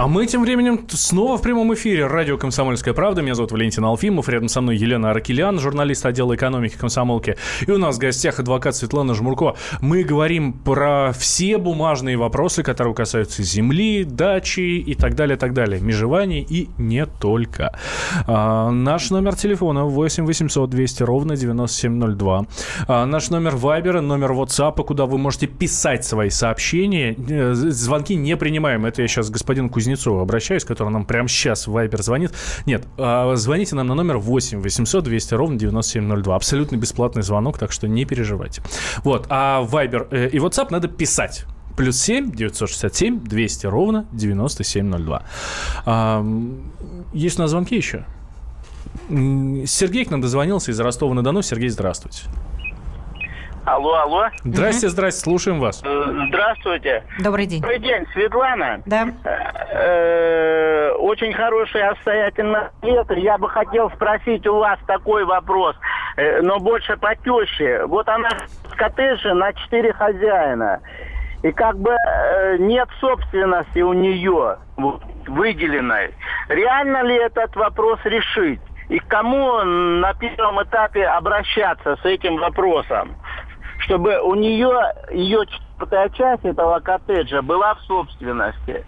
А 0.00 0.08
мы 0.08 0.24
тем 0.24 0.40
временем 0.40 0.86
снова 0.88 1.36
в 1.36 1.42
прямом 1.42 1.74
эфире. 1.74 2.06
Радио 2.06 2.38
«Комсомольская 2.38 2.94
правда». 2.94 3.20
Меня 3.20 3.34
зовут 3.34 3.52
Валентин 3.52 3.84
Алфимов. 3.84 4.30
Рядом 4.30 4.48
со 4.48 4.62
мной 4.62 4.78
Елена 4.78 5.10
Аракелян, 5.10 5.60
журналист 5.60 6.06
отдела 6.06 6.34
экономики 6.34 6.74
комсомолки. 6.74 7.36
И 7.66 7.70
у 7.70 7.76
нас 7.76 7.96
в 7.96 7.98
гостях 7.98 8.40
адвокат 8.40 8.74
Светлана 8.74 9.12
Жмурко. 9.12 9.56
Мы 9.82 10.02
говорим 10.02 10.54
про 10.54 11.12
все 11.12 11.58
бумажные 11.58 12.16
вопросы, 12.16 12.62
которые 12.62 12.94
касаются 12.94 13.42
земли, 13.42 14.04
дачи 14.04 14.78
и 14.78 14.94
так 14.94 15.16
далее, 15.16 15.36
так 15.36 15.52
далее. 15.52 15.82
Межеваний 15.82 16.46
и 16.48 16.70
не 16.78 17.04
только. 17.04 17.78
А, 18.26 18.70
наш 18.70 19.10
номер 19.10 19.36
телефона 19.36 19.84
8 19.84 20.24
800 20.24 20.70
200 20.70 21.02
ровно 21.02 21.36
9702. 21.36 22.46
А, 22.88 23.04
наш 23.04 23.28
номер 23.28 23.54
Вайбера, 23.56 24.00
номер 24.00 24.32
WhatsApp, 24.32 24.82
куда 24.82 25.04
вы 25.04 25.18
можете 25.18 25.46
писать 25.46 26.06
свои 26.06 26.30
сообщения. 26.30 27.14
Э, 27.28 27.52
звонки 27.52 28.14
не 28.14 28.34
принимаем. 28.38 28.86
Это 28.86 29.02
я 29.02 29.08
сейчас 29.08 29.28
господин 29.28 29.68
Кузнецов 29.68 29.89
Кузнецову 29.90 30.20
обращаюсь, 30.20 30.64
который 30.64 30.90
нам 30.90 31.04
прямо 31.04 31.28
сейчас 31.28 31.66
в 31.66 31.72
Вайбер 31.72 32.02
звонит. 32.02 32.32
Нет, 32.64 32.86
а, 32.96 33.34
звоните 33.34 33.74
нам 33.74 33.88
на 33.88 33.94
номер 33.94 34.18
8 34.18 34.60
800 34.60 35.04
200 35.04 35.34
ровно 35.34 35.58
9702. 35.58 36.36
Абсолютно 36.36 36.76
бесплатный 36.76 37.22
звонок, 37.22 37.58
так 37.58 37.72
что 37.72 37.88
не 37.88 38.04
переживайте. 38.04 38.62
Вот, 39.02 39.26
а 39.30 39.62
Вайбер 39.62 40.06
э, 40.12 40.28
и 40.28 40.38
WhatsApp 40.38 40.68
надо 40.70 40.86
писать. 40.86 41.44
Плюс 41.76 42.00
7 42.00 42.30
967 42.30 43.20
200 43.20 43.66
ровно 43.66 44.06
9702. 44.12 45.22
А, 45.86 46.24
есть 47.12 47.38
у 47.38 47.42
нас 47.42 47.50
звонки 47.50 47.76
еще? 47.76 48.04
Сергей 49.08 50.04
к 50.04 50.10
нам 50.10 50.20
дозвонился 50.20 50.70
из 50.70 50.78
Ростова-на-Дону. 50.78 51.42
Сергей, 51.42 51.68
здравствуйте. 51.68 52.22
Алло, 53.66 53.94
алло. 54.00 54.26
Здрасте, 54.42 54.88
здрасте, 54.88 55.20
слушаем 55.20 55.60
вас. 55.60 55.82
Э, 55.84 56.04
Здравствуйте. 56.28 57.04
Добрый 57.20 57.46
день. 57.46 57.60
Добрый 57.60 57.78
день, 57.78 58.06
Светлана. 58.12 58.82
Да. 58.86 59.06
Э, 59.24 60.90
Очень 60.98 61.32
хороший 61.34 61.82
обстоятельный 61.82 62.60
ответ. 62.82 63.06
Я 63.18 63.38
бы 63.38 63.48
хотел 63.50 63.90
спросить 63.90 64.46
у 64.46 64.56
вас 64.56 64.78
такой 64.86 65.24
вопрос, 65.24 65.76
э, 66.16 66.40
но 66.42 66.58
больше 66.58 66.96
по 66.96 67.14
теще. 67.16 67.84
Вот 67.86 68.08
она 68.08 68.30
в 68.64 68.76
коттедже 68.76 69.34
на 69.34 69.52
четыре 69.52 69.92
хозяина. 69.92 70.80
И 71.42 71.52
как 71.52 71.78
бы 71.78 71.90
э, 71.92 72.56
нет 72.58 72.88
собственности 73.00 73.80
у 73.80 73.92
нее 73.92 74.56
выделенной. 75.26 76.14
Реально 76.48 77.02
ли 77.02 77.14
этот 77.16 77.54
вопрос 77.56 77.98
решить? 78.04 78.60
И 78.88 78.98
к 78.98 79.06
кому 79.06 79.62
на 79.62 80.12
первом 80.14 80.60
этапе 80.62 81.06
обращаться 81.06 81.96
с 82.02 82.04
этим 82.04 82.36
вопросом? 82.38 83.14
Чтобы 83.90 84.20
у 84.20 84.36
нее 84.36 84.70
ее 85.10 85.40
четвертая 85.46 86.08
часть 86.10 86.44
этого 86.44 86.78
коттеджа 86.78 87.42
была 87.42 87.74
в 87.74 87.80
собственности. 87.88 88.86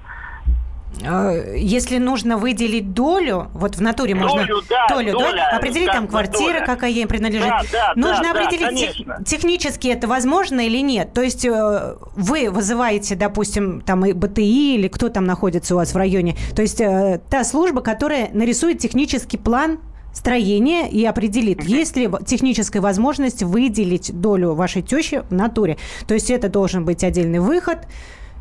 А, 1.05 1.33
Если 1.57 1.99
нужно 1.99 2.37
выделить 2.37 2.95
долю, 2.95 3.49
вот 3.53 3.75
в 3.75 3.81
натуре 3.83 4.15
можно 4.15 4.47
Долю, 4.47 4.63
да, 4.71 4.87
долю, 4.95 5.13
доля, 5.13 5.49
да, 5.51 5.57
определить 5.57 5.91
там 5.91 6.07
квартира, 6.07 6.59
доля. 6.61 6.67
какая 6.67 6.91
ей 6.91 7.07
принадлежит. 7.09 7.49
Да, 7.49 7.63
да, 7.73 7.93
нужно 7.97 8.23
да, 8.23 8.33
да, 8.35 8.41
определить 8.47 8.79
тех- 8.79 8.95
конечно. 8.95 9.25
технически 9.25 9.89
это 9.89 10.07
возможно 10.07 10.61
или 10.61 10.79
нет. 10.79 11.13
То 11.15 11.23
есть 11.23 11.45
э, 11.45 11.97
вы 12.15 12.49
вызываете, 12.51 13.17
допустим, 13.17 13.81
там 13.81 14.05
и 14.07 14.13
БТИ 14.13 14.77
или 14.77 14.87
кто 14.87 15.09
там 15.09 15.25
находится 15.25 15.75
у 15.75 15.79
вас 15.79 15.95
в 15.95 15.97
районе. 15.97 16.37
То 16.55 16.63
есть 16.63 16.81
э, 16.81 17.21
та 17.29 17.43
служба, 17.43 17.81
которая 17.81 18.29
нарисует 18.33 18.79
технический 18.79 19.39
план 19.39 19.81
строения 20.13 20.89
и 20.89 21.05
определит, 21.05 21.63
есть 21.65 21.97
ли 21.97 22.09
техническая 22.27 22.83
возможность 22.83 23.43
выделить 23.43 24.13
долю 24.21 24.55
вашей 24.55 24.83
тещи 24.83 25.23
в 25.29 25.33
натуре. 25.35 25.79
То 26.07 26.15
есть 26.15 26.31
это 26.31 26.49
должен 26.49 26.85
быть 26.85 27.03
отдельный 27.05 27.41
выход. 27.41 27.79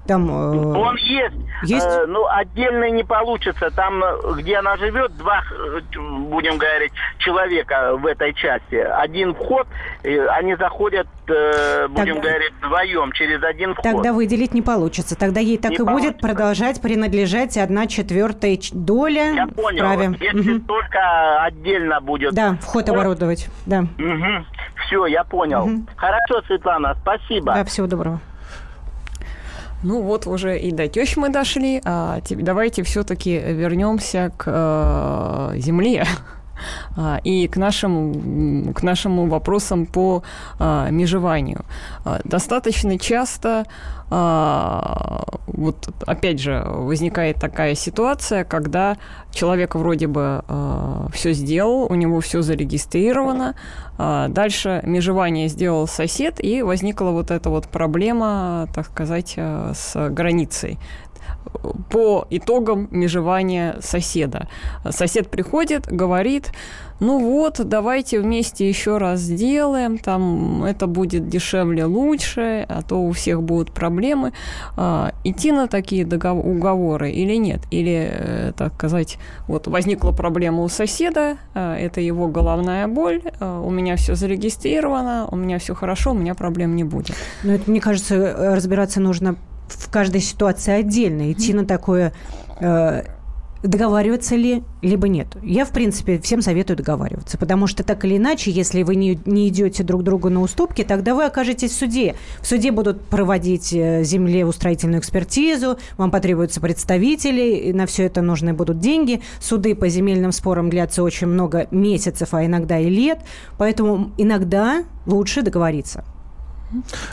Там, 0.07 0.29
э, 0.29 0.77
Он 0.77 0.95
есть. 0.97 1.35
Есть? 1.63 1.85
Э, 1.85 2.05
ну, 2.07 2.25
отдельно 2.27 2.89
не 2.89 3.03
получится. 3.03 3.69
Там, 3.69 4.03
э, 4.03 4.33
где 4.37 4.57
она 4.57 4.75
живет, 4.77 5.15
два, 5.17 5.41
э, 5.51 5.79
будем 5.99 6.57
говорить, 6.57 6.91
человека 7.19 7.95
в 7.97 8.05
этой 8.07 8.33
части. 8.33 8.75
Один 8.75 9.35
вход, 9.35 9.67
они 10.03 10.55
заходят, 10.55 11.05
э, 11.27 11.87
будем 11.87 12.15
Тогда- 12.15 12.29
говорить, 12.29 12.53
вдвоем 12.61 13.11
через 13.11 13.43
один 13.43 13.73
вход. 13.73 13.83
Тогда 13.83 14.11
выделить 14.11 14.53
не 14.55 14.63
получится. 14.63 15.15
Тогда 15.17 15.39
ей 15.39 15.57
так 15.59 15.71
Не 15.71 15.75
и 15.75 15.79
будет 15.79 15.87
получится. 15.91 16.19
продолжать 16.27 16.81
принадлежать 16.81 17.55
одна 17.57 17.85
четвертая 17.85 18.57
доля 18.73 19.33
Я 19.33 19.47
понял. 19.47 19.79
праве. 19.85 20.17
Если 20.19 20.51
Мгм. 20.53 20.61
только 20.61 21.43
отдельно 21.43 22.01
будет. 22.01 22.33
Да, 22.33 22.57
вход 22.59 22.89
оборудовать. 22.89 23.49
Да. 23.67 23.83
Все, 24.87 25.05
я 25.05 25.23
понял. 25.23 25.69
Хорошо, 25.95 26.41
Светлана, 26.47 26.95
спасибо. 27.01 27.53
Да, 27.53 27.63
всего 27.65 27.85
доброго. 27.87 28.19
Ну 29.83 30.01
вот 30.01 30.27
уже 30.27 30.59
и 30.59 30.71
до 30.71 30.87
тещ 30.87 31.17
мы 31.17 31.29
дошли, 31.29 31.81
а 31.85 32.21
те- 32.21 32.35
давайте 32.35 32.83
все-таки 32.83 33.37
вернемся 33.39 34.31
к 34.37 34.43
э, 34.47 35.57
земле. 35.59 36.05
А, 36.97 37.19
и 37.23 37.47
к 37.47 37.57
нашим, 37.57 38.11
м, 38.67 38.73
к 38.73 38.83
нашим 38.83 39.29
вопросам 39.29 39.85
по 39.85 40.23
а, 40.59 40.89
межеванию. 40.89 41.65
А, 42.05 42.19
достаточно 42.23 42.97
часто, 42.97 43.65
вот 44.09 45.87
опять 46.05 46.41
же, 46.41 46.61
возникает 46.65 47.37
такая 47.37 47.75
ситуация, 47.75 48.43
когда 48.43 48.97
человек 49.31 49.75
вроде 49.75 50.07
бы 50.07 50.43
все 51.13 51.31
сделал, 51.31 51.87
у 51.89 51.95
него 51.95 52.19
все 52.19 52.41
зарегистрировано, 52.41 53.55
дальше 53.97 54.81
межевание 54.83 55.47
сделал 55.47 55.87
сосед, 55.87 56.43
и 56.43 56.61
возникла 56.61 57.11
вот 57.11 57.31
эта 57.31 57.49
вот 57.49 57.69
проблема, 57.69 58.67
так 58.75 58.87
сказать, 58.87 59.37
с 59.37 60.09
границей 60.09 60.77
по 61.89 62.25
итогам 62.29 62.87
межевания 62.91 63.77
соседа. 63.81 64.47
Сосед 64.89 65.29
приходит, 65.29 65.87
говорит, 65.87 66.51
ну 67.01 67.17
вот, 67.17 67.59
давайте 67.65 68.19
вместе 68.19 68.69
еще 68.69 68.99
раз 68.99 69.21
сделаем, 69.21 69.97
там 69.97 70.63
это 70.63 70.85
будет 70.85 71.27
дешевле, 71.27 71.85
лучше, 71.85 72.63
а 72.69 72.83
то 72.83 73.01
у 73.01 73.11
всех 73.11 73.41
будут 73.41 73.71
проблемы. 73.71 74.33
А, 74.77 75.11
идти 75.23 75.51
на 75.51 75.67
такие 75.67 76.05
догов- 76.05 76.45
уговоры 76.45 77.09
или 77.09 77.35
нет? 77.37 77.61
Или, 77.71 78.07
э, 78.11 78.51
так 78.55 78.75
сказать, 78.75 79.17
вот 79.47 79.65
возникла 79.65 80.11
проблема 80.11 80.61
у 80.61 80.69
соседа, 80.69 81.37
а, 81.55 81.75
это 81.75 82.01
его 82.01 82.27
головная 82.27 82.87
боль, 82.87 83.23
а, 83.39 83.59
у 83.61 83.71
меня 83.71 83.95
все 83.95 84.13
зарегистрировано, 84.13 85.27
у 85.31 85.35
меня 85.35 85.57
все 85.57 85.73
хорошо, 85.73 86.11
у 86.11 86.15
меня 86.15 86.35
проблем 86.35 86.75
не 86.75 86.83
будет. 86.83 87.15
Но 87.43 87.53
это, 87.53 87.69
мне 87.69 87.81
кажется, 87.81 88.13
э, 88.13 88.53
разбираться 88.53 88.99
нужно 88.99 89.37
в 89.73 89.89
каждой 89.89 90.21
ситуации 90.21 90.71
отдельно. 90.73 91.31
Идти 91.31 91.53
на 91.53 91.65
такое... 91.65 92.13
э, 92.59 93.03
договариваться 93.63 94.35
ли, 94.35 94.63
либо 94.81 95.07
нет. 95.07 95.27
Я, 95.43 95.65
в 95.65 95.69
принципе, 95.69 96.19
всем 96.19 96.41
советую 96.41 96.77
договариваться, 96.77 97.37
потому 97.37 97.67
что 97.67 97.83
так 97.83 98.03
или 98.05 98.17
иначе, 98.17 98.51
если 98.51 98.83
вы 98.83 98.95
не, 98.95 99.19
не 99.25 99.49
идете 99.49 99.83
друг 99.83 100.03
другу 100.03 100.29
на 100.29 100.41
уступки, 100.41 100.83
тогда 100.83 101.13
вы 101.13 101.25
окажетесь 101.25 101.71
в 101.71 101.75
суде. 101.75 102.15
В 102.39 102.47
суде 102.47 102.71
будут 102.71 103.01
проводить 103.01 103.71
э, 103.73 104.03
землеустроительную 104.03 104.99
экспертизу, 104.99 105.77
вам 105.97 106.11
потребуются 106.11 106.59
представители, 106.59 107.71
на 107.71 107.85
все 107.85 108.05
это 108.05 108.21
нужны 108.21 108.53
будут 108.53 108.79
деньги. 108.79 109.21
Суды 109.39 109.75
по 109.75 109.89
земельным 109.89 110.31
спорам 110.31 110.69
длятся 110.69 111.03
очень 111.03 111.27
много 111.27 111.67
месяцев, 111.71 112.33
а 112.33 112.45
иногда 112.45 112.79
и 112.79 112.89
лет, 112.89 113.19
поэтому 113.57 114.11
иногда 114.17 114.83
лучше 115.05 115.41
договориться. 115.43 116.03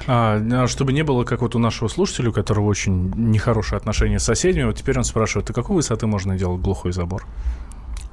А, 0.06 0.40
а, 0.40 0.66
чтобы 0.66 0.92
не 0.92 1.02
было, 1.02 1.24
как 1.24 1.42
вот 1.42 1.54
у 1.54 1.58
нашего 1.58 1.88
слушателя, 1.88 2.30
у 2.30 2.32
которого 2.32 2.66
очень 2.66 3.12
нехорошие 3.16 3.76
отношения 3.76 4.18
с 4.18 4.24
соседями, 4.24 4.64
вот 4.64 4.76
теперь 4.76 4.98
он 4.98 5.04
спрашивает, 5.04 5.50
а 5.50 5.52
какой 5.52 5.76
высоты 5.76 6.06
можно 6.06 6.36
делать 6.36 6.60
глухой 6.60 6.92
забор? 6.92 7.26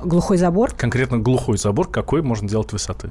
Глухой 0.02 0.38
забор. 0.38 0.72
Конкретно 0.76 1.20
глухой 1.20 1.58
забор 1.58 1.90
какой 1.90 2.22
можно 2.22 2.48
делать 2.48 2.72
высоты? 2.72 3.10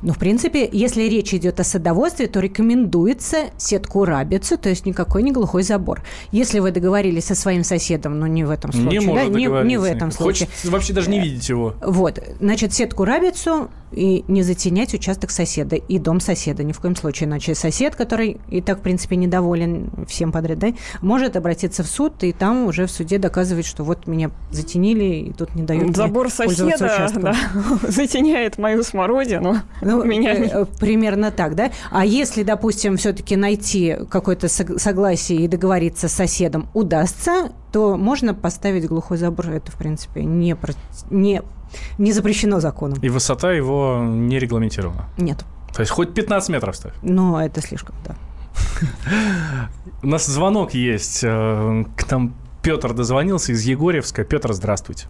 Ну, 0.00 0.12
в 0.12 0.18
принципе, 0.18 0.68
если 0.70 1.02
речь 1.02 1.34
идет 1.34 1.58
о 1.58 1.64
садоводстве, 1.64 2.28
то 2.28 2.38
рекомендуется 2.38 3.46
сетку 3.56 4.04
рабицу, 4.04 4.56
то 4.56 4.68
есть 4.68 4.86
никакой 4.86 5.24
не 5.24 5.32
глухой 5.32 5.64
забор. 5.64 6.02
Если 6.30 6.60
вы 6.60 6.70
договорились 6.70 7.24
со 7.24 7.34
своим 7.34 7.64
соседом, 7.64 8.18
но 8.18 8.28
не 8.28 8.44
в 8.44 8.50
этом 8.50 8.72
случае, 8.72 9.00
не 9.00 9.06
да, 9.06 9.24
не, 9.24 9.66
не 9.66 9.76
в 9.76 9.82
этом 9.82 10.12
случае. 10.12 10.46
Хочет 10.48 10.70
вообще 10.70 10.92
даже 10.92 11.10
не 11.10 11.20
видеть 11.20 11.48
его. 11.48 11.74
Вот, 11.82 12.22
значит, 12.38 12.72
сетку 12.72 13.04
рабицу 13.04 13.70
и 13.92 14.24
не 14.28 14.42
затенять 14.42 14.94
участок 14.94 15.30
соседа 15.30 15.76
и 15.76 15.98
дом 15.98 16.20
соседа 16.20 16.64
ни 16.64 16.72
в 16.72 16.80
коем 16.80 16.96
случае. 16.96 17.28
Иначе 17.28 17.54
сосед, 17.54 17.96
который 17.96 18.40
и 18.48 18.60
так, 18.60 18.78
в 18.78 18.82
принципе, 18.82 19.16
недоволен 19.16 19.90
всем 20.06 20.32
подряд, 20.32 20.58
да, 20.58 20.68
может 21.00 21.36
обратиться 21.36 21.82
в 21.82 21.86
суд 21.86 22.22
и 22.22 22.32
там 22.32 22.66
уже 22.66 22.86
в 22.86 22.90
суде 22.90 23.18
доказывать, 23.18 23.66
что 23.66 23.84
вот 23.84 24.06
меня 24.06 24.30
затенили 24.50 25.28
и 25.28 25.32
тут 25.32 25.54
не 25.54 25.62
дают 25.62 25.96
Забор 25.96 26.30
соседа 26.30 27.08
да, 27.14 27.34
затеняет 27.88 28.58
мою 28.58 28.82
смородину. 28.82 29.56
Ну, 29.80 30.04
меня 30.04 30.34
э, 30.34 30.48
э, 30.52 30.66
примерно 30.78 31.30
так, 31.30 31.54
да? 31.54 31.70
А 31.90 32.04
если, 32.04 32.42
допустим, 32.42 32.96
все-таки 32.96 33.36
найти 33.36 33.96
какое-то 34.10 34.48
сог- 34.48 34.78
согласие 34.78 35.40
и 35.40 35.48
договориться 35.48 36.08
с 36.08 36.12
соседом 36.12 36.68
удастся, 36.74 37.50
то 37.72 37.96
можно 37.96 38.34
поставить 38.34 38.86
глухой 38.86 39.16
забор. 39.18 39.48
Это, 39.50 39.70
в 39.72 39.76
принципе, 39.76 40.24
не, 40.24 40.54
про- 40.56 40.74
не, 41.10 41.42
не 41.98 42.12
запрещено 42.12 42.60
законом. 42.60 42.98
И 43.02 43.08
высота 43.08 43.52
его 43.52 44.00
не 44.04 44.38
регламентирована. 44.38 45.04
Нет. 45.18 45.44
То 45.74 45.80
есть 45.80 45.92
хоть 45.92 46.14
15 46.14 46.48
метров 46.50 46.74
ставь. 46.76 46.94
Но 47.02 47.42
это 47.44 47.60
слишком, 47.60 47.94
да. 48.06 48.14
У 50.02 50.06
нас 50.06 50.26
звонок 50.26 50.74
есть. 50.74 51.22
э, 51.24 51.84
К 51.96 52.10
нам 52.10 52.34
Петр 52.62 52.92
дозвонился 52.92 53.52
из 53.52 53.62
Егорьевска. 53.64 54.24
Петр, 54.24 54.52
здравствуйте. 54.52 55.06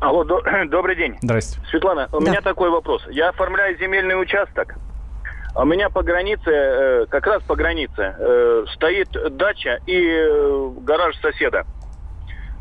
Алло, 0.00 0.24
до- 0.24 0.42
добрый 0.70 0.96
день. 0.96 1.16
Здрасте. 1.22 1.60
Светлана, 1.70 2.08
у 2.12 2.20
Да. 2.20 2.30
меня 2.30 2.40
такой 2.40 2.70
вопрос. 2.70 3.02
Я 3.10 3.30
оформляю 3.30 3.78
земельный 3.78 4.20
участок. 4.20 4.74
А 5.54 5.62
У 5.62 5.66
меня 5.66 5.90
по 5.90 6.02
границе, 6.02 6.50
э, 6.50 7.06
как 7.10 7.26
раз 7.26 7.42
по 7.42 7.54
границе, 7.54 8.14
э, 8.18 8.64
стоит 8.74 9.08
дача 9.36 9.80
и 9.86 10.00
э, 10.02 10.70
гараж 10.80 11.16
соседа. 11.20 11.66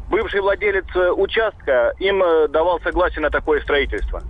Бывший 0.09 0.41
владелец 0.41 0.85
участка 1.15 1.93
им 1.99 2.21
давал 2.51 2.81
согласие 2.81 3.21
на 3.21 3.29
такое 3.29 3.61
строительство. 3.61 4.21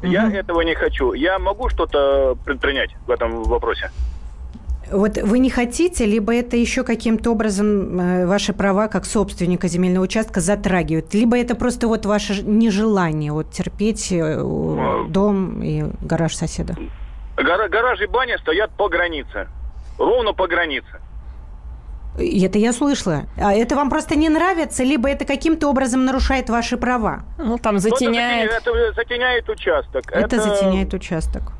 Я 0.00 0.30
этого 0.30 0.60
не 0.60 0.76
хочу. 0.76 1.14
Я 1.14 1.40
могу 1.40 1.68
что-то 1.68 2.36
предпринять 2.44 2.94
в 3.08 3.10
этом 3.10 3.42
вопросе? 3.42 3.90
Вот 4.92 5.18
вы 5.18 5.40
не 5.40 5.50
хотите, 5.50 6.06
либо 6.06 6.32
это 6.32 6.56
еще 6.56 6.84
каким-то 6.84 7.32
образом 7.32 8.28
ваши 8.28 8.52
права 8.52 8.86
как 8.86 9.04
собственника 9.04 9.66
земельного 9.66 10.04
участка 10.04 10.38
затрагивают, 10.38 11.12
либо 11.12 11.36
это 11.36 11.56
просто 11.56 11.88
вот 11.88 12.06
ваше 12.06 12.44
нежелание 12.44 13.32
вот 13.32 13.50
терпеть 13.50 14.14
дом 15.08 15.60
и 15.60 15.86
гараж 16.02 16.36
соседа. 16.36 16.76
Гара- 17.36 17.68
гараж 17.68 18.00
и 18.00 18.06
баня 18.06 18.38
стоят 18.38 18.70
по 18.76 18.88
границе. 18.88 19.48
Ровно 19.98 20.32
по 20.32 20.46
границе. 20.46 21.00
Это 22.18 22.58
я 22.58 22.72
слышала. 22.72 23.24
А 23.36 23.52
это 23.52 23.76
вам 23.76 23.90
просто 23.90 24.16
не 24.16 24.28
нравится, 24.30 24.82
либо 24.84 25.08
это 25.10 25.26
каким-то 25.26 25.68
образом 25.68 26.04
нарушает 26.06 26.48
ваши 26.48 26.78
права? 26.78 27.24
Ну, 27.38 27.58
там 27.58 27.74
Ну, 27.74 27.80
это 27.80 27.90
затеняет. 27.90 28.50
Это, 28.52 28.92
затеняет 28.94 29.48
участок. 29.50 30.10
Это, 30.10 30.40
затеняет 30.40 30.94
участок. 30.94 31.52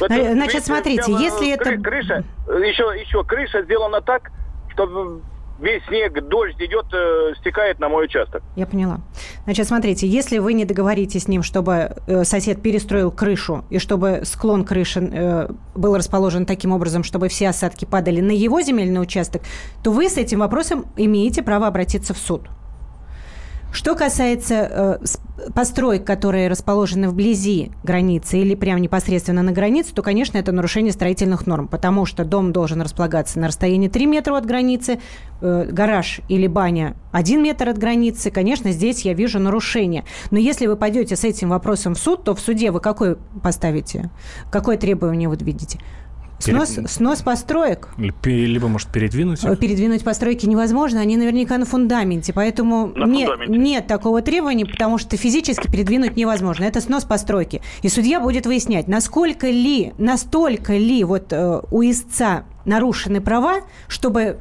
Это, 0.00 0.32
Значит, 0.32 0.54
видите, 0.54 0.60
смотрите, 0.62 1.12
если 1.12 1.52
это- 1.52 1.70
кры- 1.74 1.82
Крыша, 1.82 2.24
еще, 2.48 2.84
еще 3.00 3.22
крыша 3.24 3.62
сделана 3.62 4.00
так, 4.00 4.30
что 4.72 5.20
весь 5.58 5.84
снег, 5.86 6.12
дождь 6.28 6.60
идет, 6.60 6.86
э, 6.92 7.34
стекает 7.40 7.78
на 7.78 7.88
мой 7.88 8.04
участок. 8.04 8.42
Я 8.56 8.66
поняла. 8.66 9.00
Значит, 9.44 9.66
смотрите, 9.66 10.06
если 10.06 10.38
вы 10.38 10.52
не 10.52 10.64
договоритесь 10.64 11.24
с 11.24 11.28
ним, 11.28 11.42
чтобы 11.42 11.96
э, 12.06 12.24
сосед 12.24 12.62
перестроил 12.62 13.10
крышу 13.10 13.64
и 13.70 13.78
чтобы 13.78 14.20
склон 14.24 14.64
крыши 14.64 15.00
э, 15.00 15.48
был 15.74 15.96
расположен 15.96 16.46
таким 16.46 16.72
образом, 16.72 17.02
чтобы 17.04 17.28
все 17.28 17.48
осадки 17.48 17.84
падали 17.84 18.20
на 18.20 18.32
его 18.32 18.60
земельный 18.60 19.00
участок, 19.00 19.42
то 19.82 19.90
вы 19.90 20.08
с 20.08 20.16
этим 20.16 20.40
вопросом 20.40 20.86
имеете 20.96 21.42
право 21.42 21.66
обратиться 21.66 22.14
в 22.14 22.18
суд. 22.18 22.42
Что 23.76 23.94
касается 23.94 24.98
э, 25.04 25.50
построек, 25.54 26.06
которые 26.06 26.48
расположены 26.48 27.10
вблизи 27.10 27.72
границы 27.84 28.38
или 28.38 28.54
прямо 28.54 28.80
непосредственно 28.80 29.42
на 29.42 29.52
границе, 29.52 29.94
то, 29.94 30.00
конечно, 30.00 30.38
это 30.38 30.50
нарушение 30.50 30.94
строительных 30.94 31.46
норм, 31.46 31.68
потому 31.68 32.06
что 32.06 32.24
дом 32.24 32.54
должен 32.54 32.80
располагаться 32.80 33.38
на 33.38 33.48
расстоянии 33.48 33.88
3 33.88 34.06
метра 34.06 34.34
от 34.34 34.46
границы, 34.46 34.98
э, 35.42 35.68
гараж 35.70 36.22
или 36.30 36.46
баня 36.46 36.96
1 37.12 37.42
метр 37.42 37.68
от 37.68 37.76
границы. 37.76 38.30
Конечно, 38.30 38.72
здесь 38.72 39.02
я 39.02 39.12
вижу 39.12 39.40
нарушение. 39.40 40.06
Но 40.30 40.38
если 40.38 40.66
вы 40.68 40.76
пойдете 40.76 41.14
с 41.14 41.24
этим 41.24 41.50
вопросом 41.50 41.96
в 41.96 41.98
суд, 41.98 42.24
то 42.24 42.34
в 42.34 42.40
суде 42.40 42.70
вы 42.70 42.80
какой 42.80 43.18
поставите? 43.42 44.08
Какое 44.50 44.78
требование 44.78 45.28
вы 45.28 45.36
видите? 45.36 45.80
Снос, 46.38 46.70
Перед- 46.74 46.90
снос 46.90 47.22
построек? 47.22 47.88
Либо, 48.24 48.68
может, 48.68 48.88
передвинуть 48.88 49.42
их? 49.42 49.48
Э, 49.50 49.56
Передвинуть 49.56 50.04
постройки 50.04 50.44
невозможно, 50.46 51.00
они 51.00 51.16
наверняка 51.16 51.56
на 51.56 51.64
фундаменте, 51.64 52.32
поэтому 52.34 52.88
На 52.94 53.06
не- 53.06 53.24
фундаменте. 53.26 53.58
нет 53.58 53.86
такого 53.86 54.20
требования, 54.20 54.66
потому 54.66 54.98
что 54.98 55.16
физически 55.16 55.66
передвинуть 55.70 56.16
невозможно. 56.16 56.64
Это 56.64 56.82
снос 56.82 57.04
постройки. 57.04 57.62
И 57.80 57.88
судья 57.88 58.20
будет 58.20 58.46
выяснять, 58.46 58.86
насколько 58.86 59.46
ли, 59.48 59.94
настолько 59.96 60.74
ли 60.76 61.04
вот 61.04 61.32
э, 61.32 61.62
у 61.70 61.82
истца 61.82 62.44
нарушены 62.66 63.22
права, 63.22 63.60
чтобы 63.88 64.38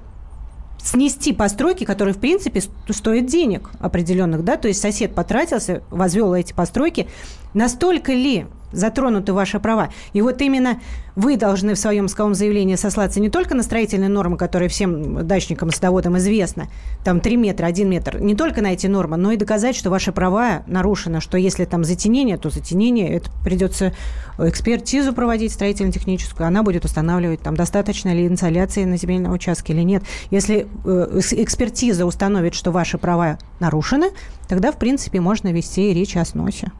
снести 0.84 1.32
постройки, 1.34 1.84
которые, 1.86 2.14
в 2.14 2.20
принципе, 2.20 2.62
стоят 2.90 3.26
денег 3.26 3.72
определенных, 3.80 4.44
да, 4.44 4.58
то 4.58 4.68
есть 4.68 4.82
сосед 4.82 5.16
потратился, 5.16 5.82
возвел 5.90 6.34
эти 6.36 6.54
постройки, 6.54 7.08
настолько 7.54 8.12
ли 8.14 8.46
затронуты 8.76 9.34
ваши 9.34 9.60
права. 9.60 9.90
И 10.14 10.22
вот 10.22 10.42
именно 10.42 10.80
вы 11.16 11.38
должны 11.38 11.74
в 11.76 11.80
своем 11.80 12.08
исковом 12.08 12.36
заявлении 12.36 12.76
сослаться 12.76 13.20
не 13.20 13.30
только 13.30 13.56
на 13.56 13.64
строительные 13.64 14.10
нормы, 14.10 14.38
которые 14.38 14.70
всем 14.70 15.26
дачникам, 15.26 15.72
садоводам 15.72 16.18
известны, 16.18 16.68
там 17.04 17.20
3 17.22 17.38
метра, 17.38 17.66
1 17.66 17.90
метр, 17.90 18.20
не 18.20 18.36
только 18.36 18.62
на 18.62 18.74
эти 18.74 18.88
нормы, 18.88 19.18
но 19.18 19.32
и 19.32 19.38
доказать, 19.38 19.76
что 19.76 19.90
ваши 19.90 20.12
права 20.12 20.64
нарушены, 20.68 21.22
что 21.22 21.38
если 21.38 21.66
там 21.66 21.84
затенение, 21.84 22.38
то 22.38 22.50
затенение, 22.50 23.10
это 23.14 23.30
придется 23.44 23.94
экспертизу 24.38 25.14
проводить 25.14 25.54
строительно-техническую, 25.54 26.48
она 26.48 26.64
будет 26.64 26.86
устанавливать, 26.86 27.42
там, 27.42 27.56
достаточно 27.56 28.14
ли 28.14 28.28
инсоляции 28.28 28.84
на 28.84 28.98
земельном 28.98 29.32
участке 29.32 29.74
или 29.74 29.82
нет. 29.82 30.04
Если 30.32 30.68
э, 30.86 31.20
экспертиза 31.32 32.06
установит, 32.06 32.54
что 32.54 32.72
ваши 32.72 32.98
права 32.98 33.38
нарушены, 33.60 34.12
тогда, 34.48 34.72
в 34.72 34.78
принципе, 34.78 35.22
можно 35.22 35.52
вести 35.52 35.94
речь 35.94 36.18
о 36.18 36.26
сносе. 36.26 36.72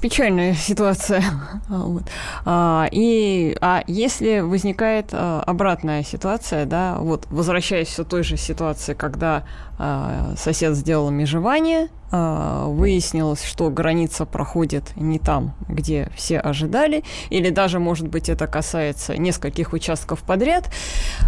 Печальная 0.00 0.54
ситуация. 0.54 1.22
Вот. 1.68 2.02
А, 2.44 2.86
и, 2.90 3.56
а 3.60 3.82
если 3.86 4.40
возникает 4.40 5.10
а, 5.12 5.42
обратная 5.46 6.02
ситуация, 6.02 6.66
да, 6.66 6.96
вот 6.98 7.26
возвращаясь 7.30 7.88
все 7.88 8.04
той 8.04 8.22
же 8.22 8.36
ситуации, 8.36 8.94
когда 8.94 9.44
а, 9.78 10.34
сосед 10.36 10.74
сделал 10.74 11.10
межевание, 11.10 11.88
а, 12.10 12.66
выяснилось, 12.66 13.42
что 13.42 13.70
граница 13.70 14.26
проходит 14.26 14.94
не 14.96 15.18
там, 15.18 15.54
где 15.66 16.10
все 16.14 16.38
ожидали, 16.38 17.04
или 17.30 17.48
даже, 17.48 17.78
может 17.78 18.08
быть, 18.08 18.28
это 18.28 18.46
касается 18.46 19.16
нескольких 19.16 19.72
участков 19.72 20.22
подряд, 20.22 20.70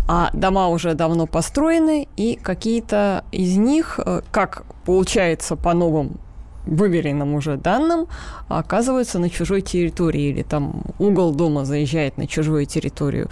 а 0.07 0.31
дома 0.35 0.69
уже 0.69 0.95
давно 0.95 1.27
построены, 1.27 2.07
и 2.17 2.37
какие-то 2.37 3.25
из 3.33 3.57
них, 3.57 3.99
э, 4.05 4.21
как 4.31 4.65
получается 4.85 5.57
по 5.57 5.73
новым 5.73 6.19
выверенным 6.67 7.35
уже 7.35 7.57
данным, 7.57 8.07
оказываются 8.49 9.19
на 9.19 9.31
чужой 9.31 9.61
территории, 9.61 10.31
или 10.31 10.43
там 10.43 10.83
угол 10.99 11.35
дома 11.35 11.65
заезжает 11.65 12.17
на 12.19 12.27
чужую 12.27 12.67
территорию. 12.67 13.29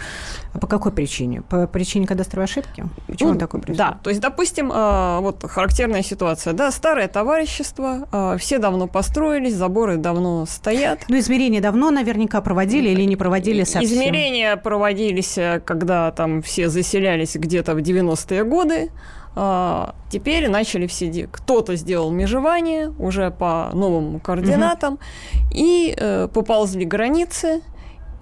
А 0.53 0.59
по 0.59 0.67
какой 0.67 0.91
причине? 0.91 1.41
По 1.41 1.67
причине 1.67 2.07
кадастровой 2.07 2.45
ошибки? 2.45 2.85
Почему 3.07 3.33
Ну, 3.33 3.39
такое 3.39 3.61
происходит? 3.61 3.77
Да, 3.77 3.99
то 4.03 4.09
есть, 4.09 4.21
допустим, 4.21 4.71
а, 4.73 5.19
вот 5.21 5.43
характерная 5.43 6.03
ситуация, 6.03 6.53
да, 6.53 6.71
старое 6.71 7.07
товарищество, 7.07 8.07
а, 8.11 8.37
все 8.37 8.59
давно 8.59 8.87
построились, 8.87 9.55
заборы 9.55 9.97
давно 9.97 10.45
стоят. 10.45 10.99
Ну, 11.09 11.17
измерения 11.17 11.61
давно 11.61 11.91
наверняка 11.91 12.41
проводили 12.41 12.89
или 12.89 13.03
не 13.03 13.15
проводили 13.15 13.63
совсем? 13.63 13.83
Измерения 13.83 14.55
проводились, 14.57 15.37
э, 15.37 15.61
когда 15.63 16.11
там 16.11 16.41
все 16.41 16.69
заселялись 16.69 17.35
где-то 17.35 17.75
в 17.75 17.79
90-е 17.79 18.43
годы. 18.43 18.91
А, 19.35 19.95
теперь 20.09 20.47
начали 20.49 20.85
все... 20.87 21.07
де- 21.07 21.27
Кто-то 21.27 21.75
сделал 21.75 22.11
межевание 22.11 22.93
уже 22.99 23.31
по 23.31 23.69
новым 23.73 24.19
координатам, 24.19 24.99
и 25.51 25.93
э, 25.97 26.27
поползли 26.27 26.85
границы, 26.85 27.61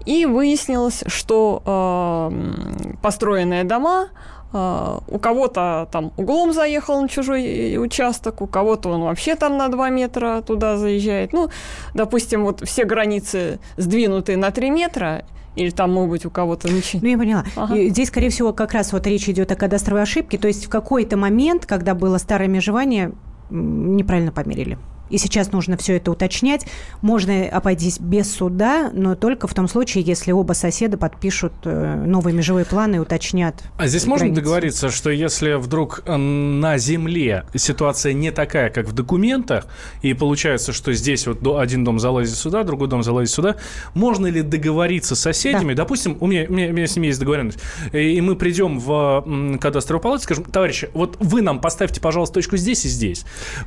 и 0.05 0.25
выяснилось, 0.25 1.03
что 1.07 1.61
э, 1.65 2.95
построенные 3.01 3.63
дома 3.65 4.07
э, 4.53 4.97
у 5.07 5.19
кого-то 5.19 5.87
там 5.91 6.11
углом 6.17 6.53
заехал 6.53 7.01
на 7.01 7.07
чужой 7.09 7.43
э, 7.45 7.77
участок, 7.77 8.41
у 8.41 8.47
кого-то 8.47 8.89
он 8.89 9.01
вообще 9.01 9.35
там 9.35 9.57
на 9.57 9.67
2 9.67 9.89
метра 9.89 10.41
туда 10.41 10.77
заезжает. 10.77 11.33
Ну, 11.33 11.49
допустим, 11.93 12.45
вот 12.45 12.61
все 12.65 12.85
границы 12.85 13.59
сдвинуты 13.77 14.37
на 14.37 14.51
3 14.51 14.69
метра, 14.71 15.23
или 15.55 15.69
там, 15.69 15.91
может 15.91 16.09
быть, 16.09 16.25
у 16.25 16.29
кого-то 16.29 16.69
ничего. 16.69 17.01
Ну, 17.03 17.09
я 17.09 17.17
поняла. 17.17 17.43
Ага. 17.55 17.75
Здесь, 17.89 18.07
скорее 18.07 18.29
всего, 18.29 18.53
как 18.53 18.73
раз 18.73 18.93
вот 18.93 19.05
речь 19.07 19.27
идет 19.27 19.51
о 19.51 19.55
кадастровой 19.55 20.03
ошибке. 20.03 20.37
То 20.37 20.47
есть 20.47 20.65
в 20.65 20.69
какой-то 20.69 21.17
момент, 21.17 21.65
когда 21.65 21.93
было 21.93 22.17
старое 22.17 22.47
межевание, 22.47 23.11
неправильно 23.49 24.31
померили. 24.31 24.77
И 25.11 25.17
сейчас 25.17 25.51
нужно 25.51 25.77
все 25.77 25.97
это 25.97 26.11
уточнять. 26.11 26.65
Можно 27.01 27.47
обойтись 27.49 27.99
без 27.99 28.31
суда, 28.31 28.89
но 28.93 29.15
только 29.15 29.47
в 29.47 29.53
том 29.53 29.67
случае, 29.67 30.03
если 30.03 30.31
оба 30.31 30.53
соседа 30.53 30.97
подпишут 30.97 31.53
э, 31.65 31.95
новые 32.05 32.35
межевые 32.35 32.65
планы 32.65 32.95
и 32.95 32.99
уточнят. 32.99 33.55
А 33.77 33.87
здесь 33.87 34.03
границы. 34.03 34.25
можно 34.25 34.35
договориться, 34.35 34.89
что 34.89 35.09
если 35.09 35.53
вдруг 35.53 36.03
э, 36.05 36.15
на 36.15 36.77
земле 36.77 37.45
ситуация 37.55 38.13
не 38.13 38.31
такая, 38.31 38.69
как 38.69 38.87
в 38.87 38.93
документах, 38.93 39.67
и 40.01 40.13
получается, 40.13 40.73
что 40.73 40.93
здесь 40.93 41.27
вот 41.27 41.45
один 41.59 41.83
дом 41.83 41.99
залазит 41.99 42.35
сюда, 42.35 42.63
другой 42.63 42.87
дом 42.87 43.03
залазит 43.03 43.33
сюда, 43.33 43.57
можно 43.93 44.27
ли 44.27 44.41
договориться 44.41 45.15
с 45.15 45.19
соседями? 45.19 45.73
Допустим, 45.73 46.17
у 46.19 46.27
меня, 46.27 46.45
у, 46.47 46.53
меня, 46.53 46.69
у 46.69 46.73
меня 46.73 46.87
с 46.87 46.95
ними 46.95 47.07
есть 47.07 47.19
договоренность, 47.19 47.59
и 47.91 48.19
мы 48.21 48.35
придем 48.35 48.79
в 48.79 49.57
кадастровую 49.59 50.01
палату 50.01 50.21
и 50.21 50.23
скажем, 50.23 50.45
товарищи, 50.45 50.89
вот 50.93 51.17
вы 51.19 51.41
нам 51.41 51.59
поставьте, 51.59 52.01
пожалуйста, 52.01 52.35
точку 52.35 52.57
здесь 52.57 52.85
и 52.85 52.89
здесь. 52.89 53.25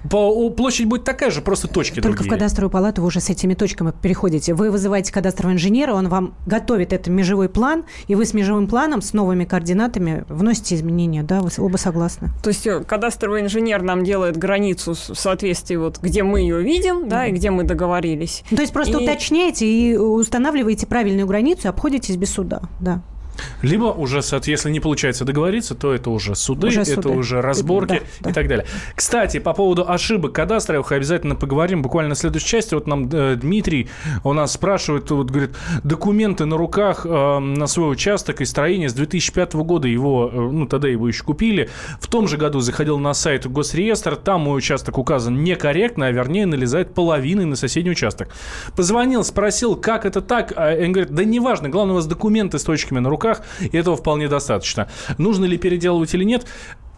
Площадь 0.08 0.86
будет 0.86 1.04
такая 1.04 1.30
же, 1.30 1.33
просто 1.40 1.68
точки 1.68 2.00
Только 2.00 2.18
другие. 2.18 2.30
в 2.30 2.34
кадастровую 2.34 2.70
палату 2.70 3.00
вы 3.02 3.08
уже 3.08 3.20
с 3.20 3.30
этими 3.30 3.54
точками 3.54 3.92
переходите. 4.02 4.54
Вы 4.54 4.70
вызываете 4.70 5.12
кадастрового 5.12 5.54
инженера, 5.54 5.92
он 5.94 6.08
вам 6.08 6.34
готовит 6.46 6.92
этот 6.92 7.08
межевой 7.08 7.48
план, 7.48 7.84
и 8.06 8.14
вы 8.14 8.24
с 8.24 8.34
межевым 8.34 8.66
планом, 8.66 9.02
с 9.02 9.12
новыми 9.12 9.44
координатами 9.44 10.24
вносите 10.28 10.74
изменения. 10.74 11.22
Да, 11.22 11.40
вы 11.40 11.50
оба 11.58 11.76
согласны. 11.76 12.30
То 12.42 12.48
есть 12.48 12.66
э, 12.66 12.82
кадастровый 12.84 13.42
инженер 13.42 13.82
нам 13.82 14.04
делает 14.04 14.36
границу 14.36 14.94
в 14.94 15.14
соответствии 15.18 15.76
вот 15.76 15.98
где 16.00 16.22
мы 16.22 16.40
ее 16.40 16.62
видим, 16.62 17.08
да, 17.08 17.26
и 17.26 17.32
где 17.32 17.50
мы 17.50 17.64
договорились. 17.64 18.42
То 18.50 18.60
есть 18.60 18.72
просто 18.72 18.98
И- 18.98 19.02
уточняете 19.04 19.66
и 19.66 19.96
устанавливаете 19.96 20.86
правильную 20.86 21.26
границу 21.26 21.68
обходитесь 21.68 22.16
без 22.16 22.30
суда. 22.30 22.62
Да. 22.80 23.02
Либо 23.62 23.86
уже, 23.86 24.20
если 24.46 24.70
не 24.70 24.80
получается 24.80 25.24
договориться, 25.24 25.74
то 25.74 25.92
это 25.92 26.10
уже 26.10 26.34
суды, 26.34 26.68
Уже 26.68 26.82
это 26.82 27.02
суды. 27.02 27.08
уже 27.10 27.40
разборки 27.40 27.94
Да, 27.94 28.00
да. 28.20 28.30
и 28.30 28.32
так 28.32 28.48
далее. 28.48 28.66
Кстати, 28.94 29.38
по 29.38 29.52
поводу 29.52 29.88
ошибок 29.88 30.32
кадастровых 30.32 30.92
обязательно 30.92 31.34
поговорим 31.34 31.82
буквально 31.82 32.14
в 32.14 32.18
следующей 32.18 32.46
части. 32.48 32.74
Вот 32.74 32.86
нам 32.86 33.08
э, 33.12 33.36
Дмитрий 33.36 33.88
у 34.22 34.32
нас 34.32 34.52
спрашивает, 34.52 35.10
вот 35.10 35.30
говорит, 35.30 35.56
документы 35.82 36.44
на 36.44 36.56
руках 36.56 37.06
э, 37.06 37.38
на 37.38 37.66
свой 37.66 37.92
участок 37.92 38.40
и 38.40 38.44
строение 38.44 38.88
с 38.88 38.92
2005 38.94 39.54
года 39.54 39.88
его, 39.88 40.30
э, 40.32 40.36
ну 40.36 40.66
тогда 40.66 40.88
его 40.88 41.08
еще 41.08 41.24
купили. 41.24 41.68
В 42.00 42.06
том 42.08 42.28
же 42.28 42.36
году 42.36 42.60
заходил 42.60 42.98
на 42.98 43.14
сайт 43.14 43.46
Госреестра, 43.46 44.16
там 44.16 44.42
мой 44.42 44.58
участок 44.58 44.98
указан 44.98 45.42
некорректно, 45.42 46.06
а 46.06 46.10
вернее 46.10 46.46
налезает 46.46 46.94
половиной 46.94 47.44
на 47.44 47.56
соседний 47.56 47.90
участок. 47.92 48.28
Позвонил, 48.76 49.24
спросил, 49.24 49.76
как 49.76 50.04
это 50.06 50.20
так, 50.20 50.52
а 50.56 50.74
он 50.74 50.92
говорит, 50.92 51.12
да 51.12 51.24
неважно, 51.24 51.68
главное 51.68 51.92
у 51.92 51.96
вас 51.96 52.06
документы 52.06 52.58
с 52.58 52.62
точками 52.64 52.98
на 52.98 53.08
руках, 53.10 53.23
и 53.60 53.76
этого 53.76 53.96
вполне 53.96 54.28
достаточно. 54.28 54.88
Нужно 55.18 55.44
ли 55.44 55.56
переделывать 55.58 56.14
или 56.14 56.24
нет? 56.24 56.46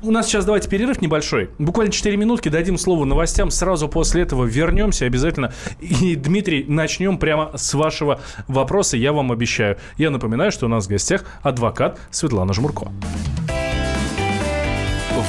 У 0.03 0.11
нас 0.11 0.27
сейчас 0.27 0.45
давайте 0.45 0.69
перерыв 0.69 1.01
небольшой. 1.01 1.51
Буквально 1.59 1.91
4 1.91 2.17
минутки, 2.19 2.51
дадим 2.51 2.77
слово 2.77 3.07
новостям. 3.07 3.51
Сразу 3.51 3.89
после 3.89 4.23
этого 4.23 4.45
вернемся 4.45 5.07
обязательно. 5.07 5.55
И, 5.81 6.17
Дмитрий, 6.17 6.67
начнем 6.69 7.17
прямо 7.17 7.53
с 7.57 7.73
вашего 7.73 8.21
вопроса, 8.47 8.99
я 8.99 9.13
вам 9.13 9.33
обещаю. 9.33 9.79
Я 9.97 10.11
напоминаю, 10.11 10.53
что 10.53 10.67
у 10.67 10.69
нас 10.69 10.87
в 10.87 10.91
гостях 10.91 11.25
адвокат 11.43 11.99
Светлана 12.11 12.53
Жмурко. 12.53 12.93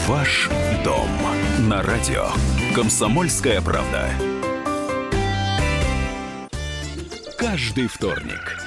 Ваш 0.08 0.50
дом 0.84 1.10
на 1.68 1.82
радио. 1.82 2.28
Комсомольская 2.74 3.62
правда. 3.62 4.10
Каждый 7.38 7.88
вторник 7.88 8.67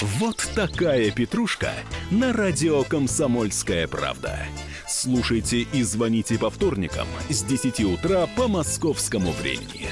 Вот 0.00 0.48
такая 0.54 1.10
петрушка 1.10 1.72
на 2.12 2.32
радио 2.32 2.84
«Комсомольская 2.84 3.88
правда». 3.88 4.38
Слушайте 4.86 5.62
и 5.62 5.82
звоните 5.82 6.38
по 6.38 6.50
вторникам 6.50 7.08
с 7.28 7.42
10 7.42 7.80
утра 7.80 8.28
по 8.36 8.46
московскому 8.46 9.32
времени. 9.32 9.88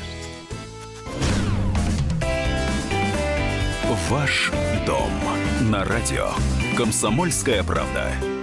Ваш 4.08 4.52
дом 4.86 5.10
на 5.62 5.84
радио 5.84 6.30
«Комсомольская 6.76 7.64
правда». 7.64 8.36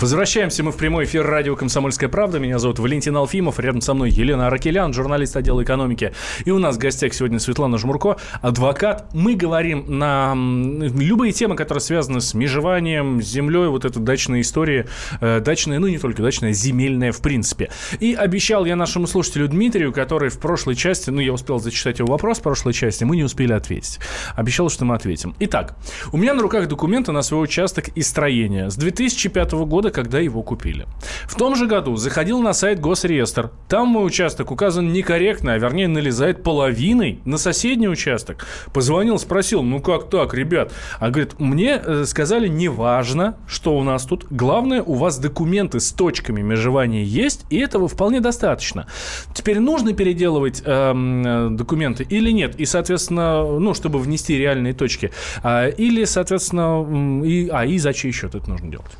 Возвращаемся 0.00 0.62
мы 0.62 0.70
в 0.70 0.76
прямой 0.76 1.06
эфир 1.06 1.26
радио 1.26 1.56
«Комсомольская 1.56 2.08
правда». 2.08 2.38
Меня 2.38 2.60
зовут 2.60 2.78
Валентин 2.78 3.16
Алфимов. 3.16 3.58
Рядом 3.58 3.80
со 3.80 3.94
мной 3.94 4.10
Елена 4.10 4.46
Аракелян, 4.46 4.92
журналист 4.92 5.36
отдела 5.36 5.64
экономики. 5.64 6.12
И 6.44 6.52
у 6.52 6.60
нас 6.60 6.76
в 6.76 6.78
гостях 6.78 7.14
сегодня 7.14 7.40
Светлана 7.40 7.78
Жмурко, 7.78 8.16
адвокат. 8.40 9.06
Мы 9.12 9.34
говорим 9.34 9.86
на 9.98 10.34
любые 10.36 11.32
темы, 11.32 11.56
которые 11.56 11.82
связаны 11.82 12.20
с 12.20 12.32
межеванием, 12.32 13.20
землей, 13.20 13.66
вот 13.66 13.84
эта 13.84 13.98
дачная 13.98 14.40
история, 14.40 14.86
э, 15.20 15.40
дачная, 15.40 15.80
ну 15.80 15.88
не 15.88 15.98
только 15.98 16.22
дачная, 16.22 16.52
земельная 16.52 17.10
в 17.10 17.20
принципе. 17.20 17.68
И 17.98 18.14
обещал 18.14 18.66
я 18.66 18.76
нашему 18.76 19.08
слушателю 19.08 19.48
Дмитрию, 19.48 19.92
который 19.92 20.28
в 20.28 20.38
прошлой 20.38 20.76
части, 20.76 21.10
ну 21.10 21.20
я 21.20 21.32
успел 21.32 21.58
зачитать 21.58 21.98
его 21.98 22.12
вопрос 22.12 22.38
в 22.38 22.42
прошлой 22.42 22.72
части, 22.72 23.02
мы 23.02 23.16
не 23.16 23.24
успели 23.24 23.52
ответить. 23.52 23.98
Обещал, 24.36 24.70
что 24.70 24.84
мы 24.84 24.94
ответим. 24.94 25.34
Итак, 25.40 25.76
у 26.12 26.18
меня 26.18 26.34
на 26.34 26.42
руках 26.42 26.68
документы 26.68 27.10
на 27.10 27.22
свой 27.22 27.42
участок 27.42 27.88
и 27.88 28.02
строение 28.02 28.70
с 28.70 28.76
2005 28.76 29.52
года, 29.66 29.87
когда 29.90 30.18
его 30.18 30.42
купили. 30.42 30.86
В 31.26 31.34
том 31.34 31.56
же 31.56 31.66
году 31.66 31.96
заходил 31.96 32.40
на 32.40 32.52
сайт 32.52 32.80
Госреестр. 32.80 33.50
Там 33.68 33.88
мой 33.88 34.06
участок 34.06 34.50
указан 34.50 34.92
некорректно, 34.92 35.54
а 35.54 35.58
вернее 35.58 35.88
налезает 35.88 36.42
половиной 36.42 37.20
на 37.24 37.38
соседний 37.38 37.88
участок. 37.88 38.46
Позвонил, 38.72 39.18
спросил, 39.18 39.62
ну 39.62 39.80
как 39.80 40.10
так, 40.10 40.34
ребят? 40.34 40.72
А 40.98 41.10
говорит, 41.10 41.38
мне 41.38 41.80
э, 41.84 42.04
сказали, 42.06 42.48
неважно, 42.48 43.36
что 43.46 43.76
у 43.76 43.82
нас 43.82 44.04
тут. 44.04 44.26
Главное, 44.30 44.82
у 44.82 44.94
вас 44.94 45.18
документы 45.18 45.80
с 45.80 45.92
точками 45.92 46.42
межевания 46.42 47.04
есть, 47.04 47.44
и 47.50 47.58
этого 47.58 47.88
вполне 47.88 48.20
достаточно. 48.20 48.86
Теперь 49.34 49.58
нужно 49.58 49.92
переделывать 49.92 50.62
эм, 50.64 51.26
э, 51.26 51.50
документы 51.50 52.06
или 52.08 52.30
нет? 52.30 52.56
И, 52.56 52.64
соответственно, 52.64 53.42
ну, 53.42 53.74
чтобы 53.74 53.98
внести 53.98 54.36
реальные 54.36 54.74
точки. 54.74 55.10
А, 55.42 55.68
или, 55.68 56.04
соответственно, 56.04 57.24
и, 57.24 57.48
а 57.48 57.64
и 57.64 57.78
за 57.78 57.92
чей 57.92 58.12
счет 58.12 58.34
это 58.34 58.48
нужно 58.48 58.70
делать? 58.70 58.92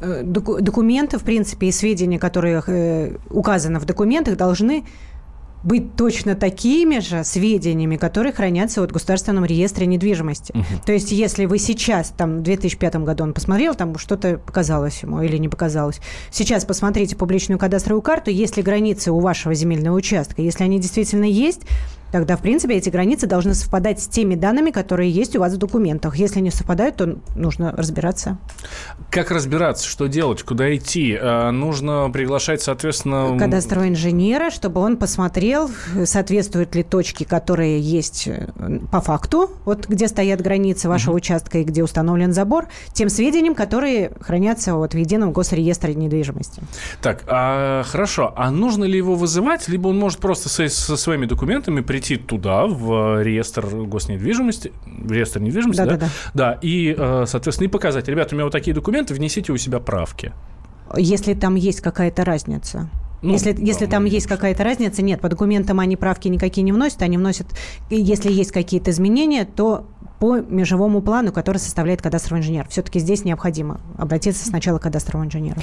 Э, 0.00 0.22
доку- 0.22 0.60
Документы, 0.60 1.18
в 1.18 1.22
принципе, 1.22 1.68
и 1.68 1.72
сведения, 1.72 2.18
которые 2.18 2.62
э, 2.66 3.16
указаны 3.30 3.78
в 3.78 3.84
документах, 3.84 4.36
должны 4.36 4.84
быть 5.64 5.96
точно 5.96 6.36
такими 6.36 7.00
же 7.00 7.24
сведениями, 7.24 7.96
которые 7.96 8.32
хранятся 8.32 8.82
вот 8.82 8.90
в 8.90 8.92
Государственном 8.92 9.44
реестре 9.44 9.86
недвижимости. 9.86 10.54
То 10.84 10.92
есть, 10.92 11.10
если 11.10 11.46
вы 11.46 11.58
сейчас, 11.58 12.12
там, 12.16 12.38
в 12.38 12.42
2005 12.42 12.96
году 12.96 13.24
он 13.24 13.32
посмотрел, 13.32 13.74
там 13.74 13.98
что-то 13.98 14.38
показалось 14.38 15.02
ему 15.02 15.22
или 15.22 15.38
не 15.38 15.48
показалось, 15.48 16.00
сейчас 16.30 16.64
посмотрите 16.64 17.16
публичную 17.16 17.58
кадастровую 17.58 18.02
карту, 18.02 18.30
есть 18.30 18.56
ли 18.56 18.62
границы 18.62 19.10
у 19.10 19.18
вашего 19.18 19.54
земельного 19.54 19.96
участка. 19.96 20.40
Если 20.40 20.62
они 20.62 20.78
действительно 20.78 21.24
есть, 21.24 21.62
тогда, 22.12 22.36
в 22.36 22.42
принципе, 22.42 22.74
эти 22.74 22.88
границы 22.90 23.26
должны 23.26 23.54
совпадать 23.54 24.00
с 24.00 24.06
теми 24.06 24.34
данными, 24.34 24.70
которые 24.70 25.10
есть 25.10 25.36
у 25.36 25.40
вас 25.40 25.54
в 25.54 25.58
документах. 25.58 26.16
Если 26.16 26.40
не 26.40 26.50
совпадают, 26.50 26.96
то 26.96 27.18
нужно 27.34 27.72
разбираться. 27.72 28.38
Как 29.10 29.30
разбираться, 29.30 29.86
что 29.86 30.06
делать, 30.06 30.42
куда 30.42 30.74
идти? 30.74 31.16
Э, 31.20 31.50
Нужно 31.50 32.10
приглашать, 32.12 32.62
соответственно... 32.62 33.38
кадастрового 33.38 33.88
инженера, 33.88 34.50
чтобы 34.50 34.80
он 34.80 34.96
посмотрел, 34.96 35.70
соответствуют 36.04 36.74
ли 36.74 36.82
точки, 36.82 37.24
которые 37.24 37.80
есть 37.80 38.28
э, 38.28 38.48
по 38.90 39.00
факту, 39.00 39.50
вот 39.64 39.86
где 39.86 40.08
стоят 40.08 40.40
границы 40.40 40.88
вашего 40.88 41.14
участка 41.14 41.58
и 41.58 41.64
где 41.64 41.82
установлен 41.82 42.32
забор, 42.32 42.68
тем 42.92 43.08
сведениям, 43.08 43.54
которые 43.54 44.12
хранятся 44.20 44.74
вот 44.74 44.94
в 44.94 44.98
едином 44.98 45.32
госреестре 45.32 45.94
недвижимости. 45.94 46.62
Так, 47.02 47.24
а, 47.26 47.82
хорошо. 47.84 48.32
А 48.36 48.50
нужно 48.50 48.84
ли 48.84 48.96
его 48.96 49.14
вызывать, 49.14 49.68
либо 49.68 49.88
он 49.88 49.98
может 49.98 50.18
просто 50.18 50.48
со, 50.48 50.68
со 50.68 50.96
своими 50.96 51.26
документами 51.26 51.80
прийти 51.96 52.16
туда, 52.16 52.66
в 52.66 53.22
реестр 53.22 53.66
госнедвижимости, 53.66 54.72
в 54.86 55.10
реестр 55.10 55.40
недвижимости, 55.40 55.80
да? 55.80 55.86
Да-да-да. 55.86 56.08
Да, 56.34 56.58
и, 56.60 56.94
э, 56.96 57.24
соответственно, 57.26 57.68
и 57.68 57.70
показать. 57.70 58.06
Ребята, 58.08 58.34
у 58.34 58.36
меня 58.36 58.44
вот 58.44 58.52
такие 58.52 58.74
документы, 58.74 59.14
внесите 59.14 59.50
у 59.50 59.56
себя 59.56 59.80
правки. 59.80 60.32
Если 60.94 61.32
там 61.32 61.54
есть 61.54 61.80
какая-то 61.80 62.24
разница. 62.24 62.90
Ну, 63.22 63.32
если, 63.32 63.52
да, 63.52 63.62
если 63.62 63.86
там 63.86 64.04
есть 64.04 64.26
какая-то 64.26 64.62
разница, 64.62 65.00
нет, 65.00 65.22
по 65.22 65.30
документам 65.30 65.80
они 65.80 65.96
правки 65.96 66.28
никакие 66.28 66.64
не 66.64 66.72
вносят, 66.72 67.00
они 67.00 67.16
вносят, 67.16 67.46
если 67.88 68.30
есть 68.30 68.52
какие-то 68.52 68.90
изменения, 68.90 69.46
то 69.46 69.86
по 70.18 70.36
межевому 70.36 71.02
плану, 71.02 71.32
который 71.32 71.58
составляет 71.58 72.02
кадастровый 72.02 72.40
инженер. 72.40 72.66
Все-таки 72.68 72.98
здесь 72.98 73.24
необходимо 73.24 73.80
обратиться 73.98 74.46
сначала 74.46 74.78
к 74.78 74.82
кадастровому 74.82 75.26
инженеру. 75.26 75.60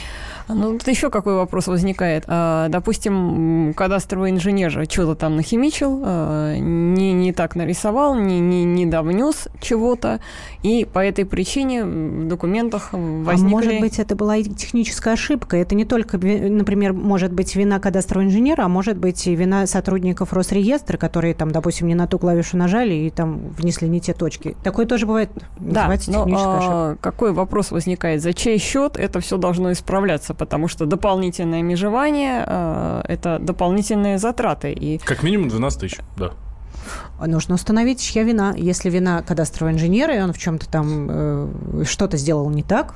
Ну, 0.48 0.78
тут 0.78 0.88
еще 0.88 1.10
какой 1.10 1.36
вопрос 1.36 1.68
возникает. 1.68 2.26
А, 2.28 2.68
допустим, 2.70 3.74
кадастровый 3.76 4.32
инженер 4.32 4.72
же 4.72 4.86
что-то 4.86 5.16
там 5.16 5.36
нахимичил, 5.36 6.02
а, 6.04 6.56
не, 6.58 7.13
не 7.13 7.34
так 7.34 7.56
нарисовал, 7.56 8.16
не, 8.16 8.39
не, 8.39 8.63
не 8.63 8.86
довнес 8.86 9.48
чего-то, 9.62 10.20
и 10.63 10.86
по 10.86 10.99
этой 10.99 11.26
причине 11.26 11.84
в 11.84 12.28
документах 12.28 12.89
возникли... 12.93 13.47
А 13.47 13.49
может 13.49 13.80
быть, 13.82 13.99
это 13.99 14.15
была 14.15 14.38
и 14.38 14.43
техническая 14.45 15.13
ошибка. 15.13 15.58
Это 15.58 15.76
не 15.76 15.84
только, 15.84 16.17
например, 16.17 16.93
может 16.93 17.34
быть 17.34 17.54
вина 17.56 17.80
кадастрового 17.80 18.26
инженера, 18.26 18.63
а 18.63 18.67
может 18.69 18.97
быть 18.97 19.28
и 19.28 19.36
вина 19.36 19.67
сотрудников 19.67 20.32
Росреестра, 20.32 20.97
которые 20.97 21.34
там, 21.34 21.52
допустим, 21.52 21.88
не 21.88 21.95
на 21.95 22.08
ту 22.08 22.17
клавишу 22.17 22.56
нажали 22.56 22.93
и 22.93 23.10
там 23.10 23.49
внесли 23.49 23.89
не 23.89 23.99
те 23.99 24.13
точки. 24.13 24.56
Такое 24.63 24.86
тоже 24.86 25.06
бывает. 25.06 25.30
Да, 25.60 25.93
но 26.08 26.28
а, 26.34 26.95
какой 27.02 27.34
вопрос 27.34 27.71
возникает? 27.71 28.21
За 28.21 28.34
чей 28.34 28.58
счет 28.58 28.95
это 28.95 29.19
все 29.19 29.36
должно 29.36 29.73
исправляться? 29.73 30.34
Потому 30.34 30.69
что 30.69 30.86
дополнительное 30.86 31.62
межевание 31.62 32.43
а, 32.47 33.04
это 33.08 33.38
дополнительные 33.38 34.17
затраты. 34.17 34.71
И... 34.71 34.97
Как 34.99 35.23
минимум 35.23 35.49
12 35.49 35.80
тысяч, 35.82 35.97
да. 36.15 36.32
Нужно 37.26 37.56
установить, 37.56 38.02
чья 38.02 38.24
вина. 38.24 38.54
Если 38.56 38.90
вина 38.90 39.22
кадастрового 39.22 39.74
инженера, 39.74 40.16
и 40.16 40.22
он 40.22 40.34
в 40.34 40.38
чем-то 40.38 40.70
там 40.70 41.08
э, 41.10 41.84
что-то 41.86 42.18
сделал 42.18 42.50
не 42.50 42.64
так, 42.64 42.96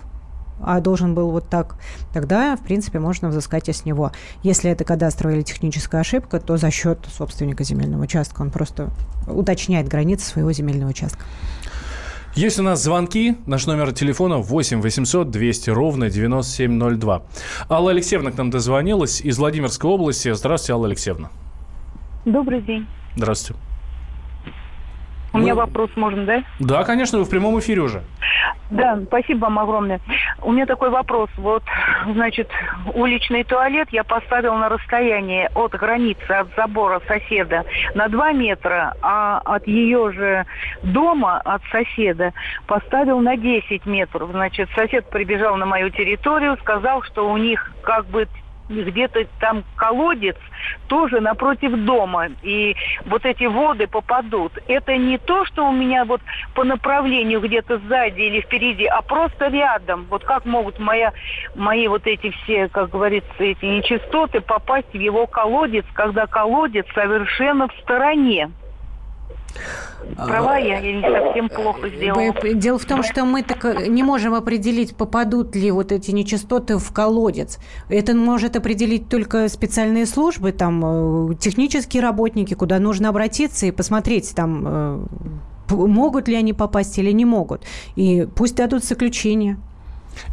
а 0.60 0.80
должен 0.80 1.14
был 1.14 1.32
вот 1.32 1.50
так, 1.50 1.76
тогда, 2.14 2.56
в 2.56 2.64
принципе, 2.64 3.00
можно 3.00 3.30
взыскать 3.30 3.70
и 3.70 3.74
с 3.74 3.86
него. 3.86 4.12
Если 4.44 4.72
это 4.72 4.84
кадастровая 4.84 5.38
или 5.38 5.44
техническая 5.44 6.02
ошибка, 6.02 6.40
то 6.40 6.58
за 6.58 6.72
счет 6.72 7.00
собственника 7.16 7.64
земельного 7.64 8.04
участка. 8.04 8.42
Он 8.42 8.50
просто 8.50 8.90
уточняет 9.28 9.88
границы 9.88 10.26
своего 10.26 10.52
земельного 10.52 10.90
участка. 10.90 11.24
Есть 12.36 12.60
у 12.60 12.64
нас 12.64 12.84
звонки. 12.84 13.36
Наш 13.48 13.66
номер 13.66 13.94
телефона 13.94 14.38
8 14.38 14.82
800 14.82 15.32
200 15.32 15.70
ровно 15.72 16.10
9702. 16.10 17.24
Алла 17.68 17.92
Алексеевна 17.92 18.32
к 18.32 18.38
нам 18.38 18.52
дозвонилась 18.52 19.22
из 19.22 19.40
Владимирской 19.40 19.90
области. 19.90 20.32
Здравствуйте, 20.34 20.74
Алла 20.74 20.86
Алексеевна. 20.88 21.30
Добрый 22.26 22.62
день. 22.62 22.86
Здравствуйте. 23.16 23.67
У 25.38 25.40
меня 25.42 25.56
вопрос 25.56 25.92
можно, 25.96 26.26
да? 26.26 26.44
Да, 26.60 26.84
конечно, 26.84 27.20
вы 27.20 27.26
в 27.26 27.30
прямом 27.30 27.60
эфире 27.60 27.82
уже. 27.82 28.04
Да, 28.72 29.00
спасибо 29.06 29.42
вам 29.46 29.60
огромное. 29.60 30.02
У 30.42 30.52
меня 30.52 30.66
такой 30.66 30.90
вопрос. 30.90 31.30
Вот, 31.38 31.64
значит, 32.12 32.50
уличный 32.94 33.44
туалет 33.44 33.88
я 33.92 34.04
поставил 34.04 34.56
на 34.56 34.68
расстоянии 34.68 35.50
от 35.54 35.74
границы, 35.74 36.30
от 36.32 36.48
забора 36.56 37.02
соседа 37.08 37.64
на 37.96 38.10
2 38.10 38.34
метра, 38.34 38.96
а 39.02 39.42
от 39.46 39.68
ее 39.68 40.12
же 40.12 40.46
дома, 40.84 41.40
от 41.40 41.62
соседа, 41.72 42.34
поставил 42.66 43.20
на 43.20 43.38
10 43.38 43.86
метров. 43.86 44.32
Значит, 44.32 44.70
сосед 44.76 45.10
прибежал 45.10 45.56
на 45.56 45.66
мою 45.66 45.90
территорию, 45.90 46.58
сказал, 46.58 47.04
что 47.04 47.30
у 47.30 47.38
них 47.38 47.72
как 47.84 48.06
бы 48.08 48.28
где-то 48.70 49.26
там 49.40 49.64
колодец 49.76 50.36
тоже 50.88 51.20
напротив 51.20 51.72
дома, 51.86 52.30
и 52.42 52.76
вот 53.06 53.26
эти 53.26 53.46
воды 53.46 53.88
попадут. 53.88 54.54
Это 54.68 54.98
не 54.98 55.18
то, 55.18 55.46
что 55.46 55.68
у 55.68 55.72
меня 55.72 56.06
вот 56.06 56.22
по 56.54 56.64
направлению 56.64 57.42
где-то 57.42 57.80
сзади 57.80 58.22
или 58.22 58.42
впереди, 58.42 58.86
а 58.86 59.02
просто 59.02 59.48
рядом. 59.48 60.08
Вот 60.10 60.24
как 60.24 60.46
могут 60.46 60.80
моя, 60.80 61.14
мои 61.56 61.88
вот 61.88 62.08
эти 62.08 62.32
все, 62.32 62.68
как 62.70 62.90
говорится, 62.90 63.30
эти 63.40 63.66
нечистоты 63.66 64.42
попасть 64.42 64.92
в 64.92 65.00
его 65.00 65.28
колодец, 65.28 65.86
когда 65.94 66.28
колодец 66.28 66.86
совершенно 66.94 67.68
в 67.68 67.74
стороне. 67.82 68.50
Права 70.16 70.58
я 70.58 70.80
или 70.80 71.02
совсем 71.02 71.50
плохо 71.50 71.90
сделала? 71.90 72.34
Дело 72.54 72.80
в 72.80 72.86
том, 72.86 73.04
что 73.04 73.26
мы 73.26 73.44
так 73.44 73.66
э, 73.66 73.88
не 73.88 74.04
можем 74.04 74.34
определить, 74.34 74.96
попадут 74.96 75.56
ли 75.56 75.72
вот 75.72 75.92
эти 75.92 76.12
нечистоты 76.12 76.78
в 76.78 76.92
колодец. 76.92 77.60
Это 77.90 78.16
может 78.16 78.56
определить 78.56 79.10
только 79.10 79.50
специальные 79.50 80.06
службы, 80.06 80.52
там, 80.52 81.32
э, 81.32 81.36
технические 81.36 82.02
работники, 82.02 82.54
куда 82.54 82.80
нужно 82.80 83.10
обратиться 83.10 83.66
и 83.66 83.72
посмотреть, 83.72 84.34
там, 84.36 84.64
э, 84.66 85.06
могут 85.70 86.28
ли 86.28 86.36
они 86.36 86.54
попасть 86.54 86.98
или 86.98 87.12
не 87.12 87.26
могут. 87.26 87.62
И 87.96 88.28
пусть 88.36 88.56
дадут 88.56 88.84
заключение. 88.84 89.58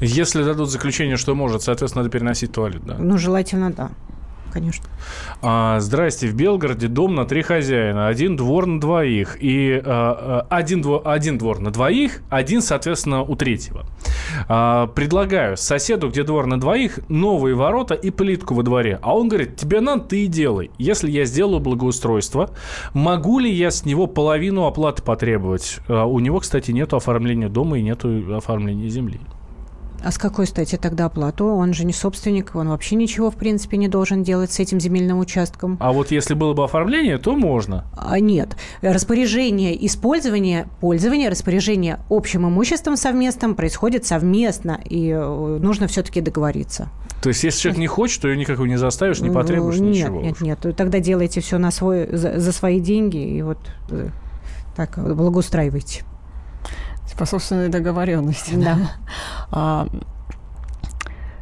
Если 0.01 0.43
дадут 0.43 0.71
заключение, 0.71 1.17
что 1.17 1.35
может, 1.35 1.63
соответственно, 1.63 2.05
надо 2.05 2.13
переносить 2.13 2.53
туалет, 2.53 2.83
да? 2.87 2.97
Ну, 2.99 3.19
желательно, 3.19 3.71
да 3.71 3.91
конечно. 4.55 4.87
А, 5.43 5.81
здрасте, 5.81 6.29
в 6.29 6.35
Белгороде 6.35 6.87
дом 6.87 7.15
на 7.15 7.25
три 7.25 7.43
хозяина, 7.43 8.07
один 8.07 8.37
двор 8.37 8.67
на 8.67 8.81
двоих, 8.81 9.37
и 9.41 9.83
а, 9.85 10.47
а 10.49 10.57
один, 10.57 10.81
двор, 10.81 11.03
один 11.05 11.37
двор 11.39 11.59
на 11.59 11.73
двоих, 11.73 12.21
один, 12.31 12.63
соответственно, 12.63 13.23
у 13.23 13.35
третьего. 13.35 13.85
А, 14.49 14.87
предлагаю 14.87 15.57
соседу, 15.57 16.09
где 16.09 16.23
двор 16.23 16.47
на 16.47 16.59
двоих, 16.59 17.01
новые 17.09 17.57
ворота 17.57 17.95
и 17.95 18.11
плитку 18.11 18.55
во 18.55 18.63
дворе. 18.63 19.01
А 19.03 19.17
он 19.17 19.29
говорит, 19.29 19.57
тебе 19.57 19.81
надо, 19.81 20.05
ты 20.05 20.25
и 20.25 20.27
делай. 20.29 20.71
Если 20.79 21.11
я 21.11 21.25
сделаю 21.25 21.61
благоустройство, 21.61 22.51
могу 22.95 23.41
ли 23.41 23.51
я 23.51 23.73
с 23.73 23.85
него 23.85 24.07
половину 24.07 24.67
оплаты 24.67 25.03
потребовать? 25.03 25.79
А, 25.89 26.05
у 26.05 26.21
него, 26.21 26.39
кстати, 26.39 26.71
нет 26.71 26.95
оформления 26.95 27.49
дома 27.49 27.79
и 27.79 27.83
нет 27.83 28.05
оформления 28.05 28.89
земли. 28.89 29.21
А 30.05 30.11
с 30.11 30.19
какой 30.19 30.47
стати 30.47 30.77
тогда 30.77 31.07
оплату? 31.07 31.47
Он 31.47 31.73
же 31.73 31.87
не 31.87 31.95
собственник, 31.95 32.55
он 32.55 32.69
вообще 32.69 32.95
ничего, 32.95 33.31
в 33.31 33.37
принципе, 33.37 33.79
не 33.79 33.89
должен 33.89 34.23
делать 34.23 34.53
с 34.53 34.61
этим 34.61 34.79
земельным 34.79 35.19
участком. 35.19 35.79
А 35.81 35.93
вот 35.93 36.11
если 36.11 36.35
было 36.35 36.53
бы 36.53 36.63
оформление, 36.63 37.17
то 37.17 37.35
можно? 37.35 37.87
А, 37.97 38.21
нет. 38.21 38.55
Распоряжение 38.83 39.87
использования, 39.87 40.69
пользование, 40.83 41.31
распоряжение 41.31 42.01
общим 42.11 42.47
имуществом 42.47 42.99
совместным 42.99 43.55
происходит 43.55 44.05
совместно, 44.05 44.79
и 44.85 45.09
э, 45.09 45.59
нужно 45.63 45.87
все-таки 45.87 46.21
договориться. 46.21 46.91
То 47.23 47.31
есть, 47.31 47.43
если 47.43 47.61
человек 47.61 47.79
не 47.79 47.87
хочет, 47.87 48.21
то 48.21 48.29
ее 48.29 48.37
никакого 48.37 48.67
не 48.67 48.77
заставишь, 48.77 49.21
не 49.21 49.31
потребуешь 49.31 49.79
нет, 49.79 49.95
ничего? 49.95 50.21
Нет, 50.21 50.41
нет, 50.43 50.65
нет. 50.65 50.77
Тогда 50.77 51.01
делайте 51.01 51.41
все 51.41 51.57
на 51.57 51.71
свой, 51.71 52.15
за, 52.15 52.39
за 52.39 52.53
свои 52.53 52.79
деньги, 52.79 53.17
и 53.17 53.41
вот 53.41 53.59
э, 53.89 54.11
так 54.77 54.99
благоустраивайте 54.99 56.05
по 57.19 57.27
собственной 57.27 57.69
договоренности. 57.69 58.55
Да. 58.55 58.79
А, 59.51 59.87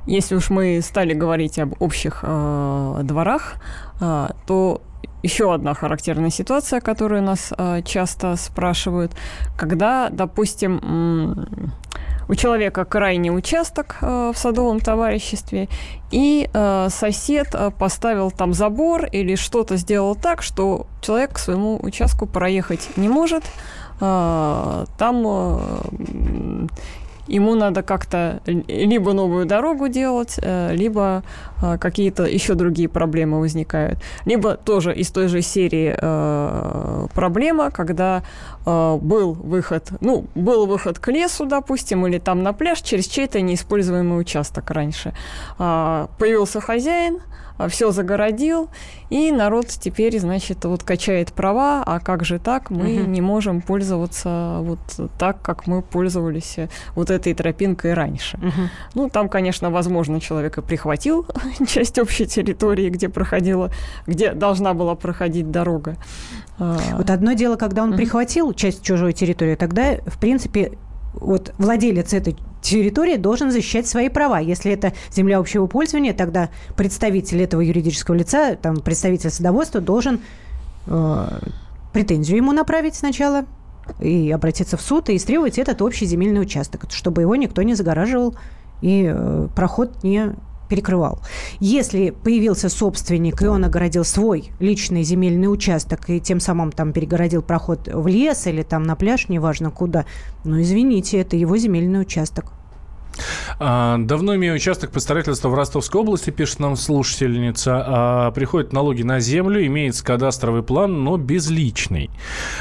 если 0.07 0.35
уж 0.35 0.51
мы 0.51 0.81
стали 0.83 1.14
говорить 1.14 1.59
об 1.59 1.81
общих 1.81 2.20
э, 2.22 3.01
дворах, 3.05 3.55
э, 4.01 4.29
то 4.46 4.83
еще 5.22 5.55
одна 5.55 5.75
характерная 5.75 6.31
ситуация, 6.31 6.81
которую 6.81 7.22
нас 7.22 7.53
э, 7.57 7.83
часто 7.85 8.37
спрашивают, 8.37 9.12
когда, 9.57 10.09
допустим, 10.11 11.72
у 12.29 12.35
человека 12.35 12.85
крайний 12.85 13.31
участок 13.31 13.98
э, 14.01 14.33
в 14.35 14.38
садовом 14.38 14.81
товариществе, 14.81 15.68
и 16.11 16.48
э, 16.53 16.88
сосед 16.90 17.48
э, 17.53 17.70
поставил 17.70 18.31
там 18.31 18.53
забор 18.53 19.07
или 19.07 19.35
что-то 19.35 19.77
сделал 19.77 20.14
так, 20.14 20.42
что 20.42 20.87
человек 21.01 21.35
к 21.35 21.38
своему 21.38 21.79
участку 21.83 22.27
проехать 22.27 22.88
не 22.96 23.09
может, 23.09 23.44
там 24.03 25.25
э, 25.27 26.67
ему 27.29 27.55
надо 27.55 27.83
как-то 27.83 28.41
либо 28.47 29.12
новую 29.12 29.47
дорогу 29.47 29.88
делать, 29.88 30.41
э, 30.43 30.75
либо 30.75 31.23
э, 31.62 31.79
какие-то 31.79 32.25
еще 32.25 32.55
другие 32.55 32.88
проблемы 32.88 33.38
возникают. 33.38 34.01
Либо 34.25 34.57
тоже 34.57 34.93
из 34.93 35.11
той 35.12 35.29
же 35.29 35.41
серии 35.41 35.95
проблема, 37.15 37.71
когда 37.71 38.23
был 38.64 39.33
выход, 39.33 39.90
ну, 40.01 40.27
был 40.35 40.66
выход 40.66 40.98
к 40.98 41.09
лесу, 41.11 41.46
допустим, 41.46 42.07
или 42.07 42.18
там 42.18 42.42
на 42.42 42.53
пляж 42.53 42.81
через 42.81 43.07
чей-то 43.07 43.40
неиспользуемый 43.40 44.20
участок 44.20 44.70
раньше. 44.70 45.14
А, 45.59 46.09
появился 46.18 46.61
хозяин, 46.61 47.20
а, 47.59 47.68
все 47.68 47.90
загородил, 47.90 48.68
и 49.11 49.31
народ 49.31 49.66
теперь, 49.66 50.18
значит, 50.18 50.64
вот 50.64 50.83
качает 50.83 51.33
права, 51.33 51.83
а 51.85 52.01
как 52.01 52.25
же 52.25 52.38
так, 52.38 52.70
мы 52.70 53.01
угу. 53.01 53.11
не 53.11 53.20
можем 53.20 53.61
пользоваться 53.61 54.59
вот 54.61 54.79
так, 55.18 55.42
как 55.42 55.66
мы 55.66 55.83
пользовались 55.83 56.57
вот 56.94 57.11
этой 57.11 57.35
тропинкой 57.35 57.94
раньше. 57.94 58.38
Угу. 58.38 58.68
Ну, 58.94 59.11
там, 59.11 59.29
конечно, 59.29 59.70
возможно, 59.70 60.20
человек 60.20 60.59
и 60.59 60.62
прихватил 60.62 61.27
часть 61.68 61.98
общей 61.98 62.27
территории, 62.27 62.88
где 62.88 63.09
проходила, 63.09 63.70
где 64.07 64.33
должна 64.33 64.75
была 64.75 64.94
проходить 64.94 65.51
дорога. 65.51 65.96
А. 66.59 66.79
Вот 66.96 67.11
одно 67.11 67.33
дело, 67.33 67.57
когда 67.57 67.83
он 67.83 67.90
угу. 67.90 67.98
прихватил 67.98 68.52
часть 68.55 68.83
чужой 68.83 69.12
территории, 69.12 69.55
тогда, 69.55 69.97
в 70.07 70.19
принципе, 70.19 70.73
вот 71.15 71.53
владелец 71.59 72.12
этой 72.12 72.37
территории 72.62 73.17
должен 73.17 73.51
защищать 73.51 73.87
свои 73.87 74.09
права. 74.09 74.38
Если 74.38 74.73
это 74.73 74.93
земля 75.11 75.38
общего 75.38 75.67
пользования, 75.67 76.15
тогда 76.15 76.49
представитель 76.77 77.43
этого 77.43 77.61
юридического 77.61 78.15
лица, 78.15 78.57
там, 78.57 78.77
представитель 78.77 79.31
садоводства 79.31 79.81
должен 79.81 80.21
э, 80.87 81.38
претензию 81.93 82.37
ему 82.37 82.53
направить 82.53 82.95
сначала 82.95 83.45
и 84.01 84.31
обратиться 84.31 84.77
в 84.77 84.81
суд 84.81 85.11
и 85.11 85.17
истребовать 85.17 85.59
этот 85.59 85.83
общий 85.83 86.07
земельный 86.07 86.41
участок, 86.41 86.87
чтобы 86.91 87.23
его 87.23 87.35
никто 87.37 87.62
не 87.62 87.75
загораживал 87.75 88.37
и 88.81 89.11
э, 89.12 89.49
проход 89.55 90.03
не 90.05 90.35
перекрывал. 90.73 91.21
Если 91.61 92.09
появился 92.11 92.71
собственник, 92.71 93.43
и 93.43 93.47
он 93.47 93.63
огородил 93.63 94.05
свой 94.05 94.53
личный 94.59 95.03
земельный 95.03 95.53
участок, 95.53 96.09
и 96.09 96.19
тем 96.19 96.41
самым 96.41 96.73
там 96.73 96.95
перегородил 96.95 97.43
проход 97.43 97.89
в 97.93 98.07
лес 98.07 98.47
или 98.47 98.63
там 98.63 98.85
на 98.85 98.97
пляж, 98.97 99.29
неважно 99.29 99.71
куда, 99.71 100.07
ну, 100.45 100.63
извините, 100.63 101.19
это 101.19 101.37
его 101.37 101.59
земельный 101.59 102.01
участок. 102.01 102.47
А, 103.59 103.98
давно 103.98 104.35
имею 104.37 104.55
участок 104.55 104.90
по 104.90 105.01
строительству 105.01 105.51
в 105.51 105.55
Ростовской 105.55 106.01
области, 106.01 106.31
пишет 106.31 106.61
нам 106.61 106.77
слушательница. 106.77 107.85
А, 107.87 108.31
приходят 108.33 108.72
налоги 108.72 109.03
на 109.03 109.20
землю, 109.20 109.64
имеется 109.66 110.05
кадастровый 110.05 110.62
план, 110.62 111.05
но 111.05 111.16
безличный. 111.16 112.11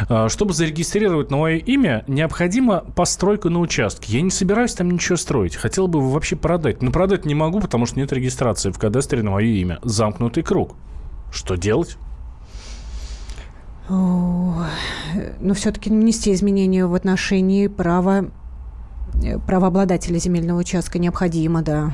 А, 0.09 0.29
чтобы 0.29 0.53
зарегистрировать 0.53 1.31
на 1.31 1.37
мое 1.37 1.57
имя, 1.57 2.03
необходима 2.07 2.83
постройка 2.95 3.49
на 3.49 3.59
участке. 3.59 4.13
Я 4.13 4.21
не 4.21 4.31
собираюсь 4.31 4.73
там 4.73 4.91
ничего 4.91 5.15
строить. 5.15 5.55
Хотел 5.55 5.87
бы 5.87 5.99
его 5.99 6.09
вообще 6.09 6.35
продать. 6.35 6.81
Но 6.81 6.91
продать 6.91 7.25
не 7.25 7.35
могу, 7.35 7.59
потому 7.59 7.85
что 7.85 7.99
нет 7.99 8.11
регистрации 8.13 8.71
в 8.71 8.79
кадастре 8.79 9.23
на 9.23 9.31
мое 9.31 9.47
имя. 9.47 9.79
Замкнутый 9.83 10.43
круг. 10.43 10.75
Что 11.31 11.55
делать? 11.55 11.97
Но 13.89 15.53
все-таки 15.53 15.89
внести 15.89 16.31
изменения 16.31 16.85
в 16.85 16.93
отношении 16.93 17.67
права 17.67 18.25
правообладателя 19.45 20.17
земельного 20.17 20.59
участка 20.59 20.99
необходимо, 20.99 21.61
да. 21.61 21.91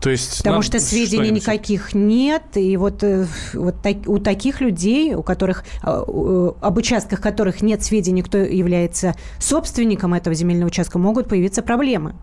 То 0.00 0.08
есть 0.08 0.38
Потому 0.38 0.62
что 0.62 0.80
сведений 0.80 1.30
никаких 1.30 1.94
нет, 1.94 2.42
и 2.54 2.76
вот, 2.78 3.02
э, 3.02 3.26
вот 3.52 3.82
так, 3.82 3.96
у 4.06 4.18
таких 4.18 4.62
людей, 4.62 5.14
у 5.14 5.22
которых 5.22 5.64
а, 5.82 6.54
об 6.60 6.76
участках 6.78 7.20
которых 7.20 7.60
нет 7.60 7.82
сведений, 7.84 8.22
кто 8.22 8.38
является 8.38 9.14
собственником 9.38 10.14
этого 10.14 10.34
земельного 10.34 10.68
участка, 10.68 10.98
могут 10.98 11.28
появиться 11.28 11.62
проблемы 11.62 12.14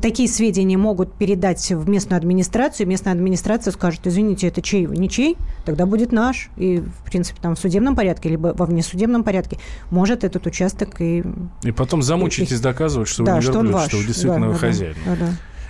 такие 0.00 0.28
сведения 0.28 0.78
могут 0.78 1.12
передать 1.14 1.70
в 1.70 1.88
местную 1.88 2.18
администрацию, 2.18 2.86
местная 2.88 3.12
администрация 3.12 3.70
скажет, 3.72 4.06
извините, 4.06 4.48
это 4.48 4.62
чей? 4.62 4.86
Ничей? 4.86 5.36
Тогда 5.64 5.86
будет 5.86 6.12
наш. 6.12 6.50
И, 6.56 6.78
в 6.78 7.04
принципе, 7.04 7.40
там 7.40 7.54
в 7.54 7.58
судебном 7.58 7.94
порядке, 7.94 8.30
либо 8.30 8.54
во 8.56 8.66
внесудебном 8.66 9.24
порядке 9.24 9.58
может 9.90 10.24
этот 10.24 10.46
участок 10.46 11.00
и... 11.00 11.22
И 11.62 11.72
потом 11.72 12.02
замучитесь 12.02 12.60
и, 12.60 12.62
доказывать, 12.62 13.08
что 13.08 13.24
да, 13.24 13.32
вы 13.32 13.38
не 13.38 13.42
что, 13.44 13.58
он 13.58 13.70
ваш. 13.70 13.88
что 13.88 13.98
вы 13.98 14.04
действительно 14.04 14.40
да, 14.40 14.46
вы 14.46 14.52
да, 14.54 14.58
хозяин. 14.58 14.96
Да, 15.04 15.16
да. 15.16 15.28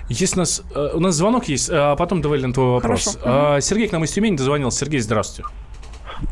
Есть 0.09 0.37
у 0.37 0.41
нас, 0.41 0.63
э, 0.75 0.91
у 0.95 1.01
нас 1.01 1.15
звонок 1.15 1.49
есть, 1.49 1.71
а 1.73 1.97
потом 1.97 2.23
давай 2.23 2.41
на 2.41 2.53
твой 2.53 2.73
вопрос. 2.73 3.19
Хорошо. 3.21 3.61
Сергей 3.61 3.89
к 3.89 3.93
нам 3.93 4.05
из 4.05 4.13
Тюмени 4.13 4.37
дозвонился. 4.37 4.81
Сергей, 4.85 5.01
здравствуйте. 5.01 5.49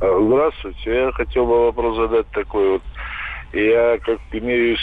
А, 0.00 0.24
здравствуйте. 0.26 0.94
Я 0.94 1.12
хотел 1.12 1.46
бы 1.46 1.66
вопрос 1.66 1.96
задать 1.96 2.26
такой 2.28 2.72
вот. 2.72 2.82
Я 3.52 3.98
как 3.98 4.18
имею 4.32 4.76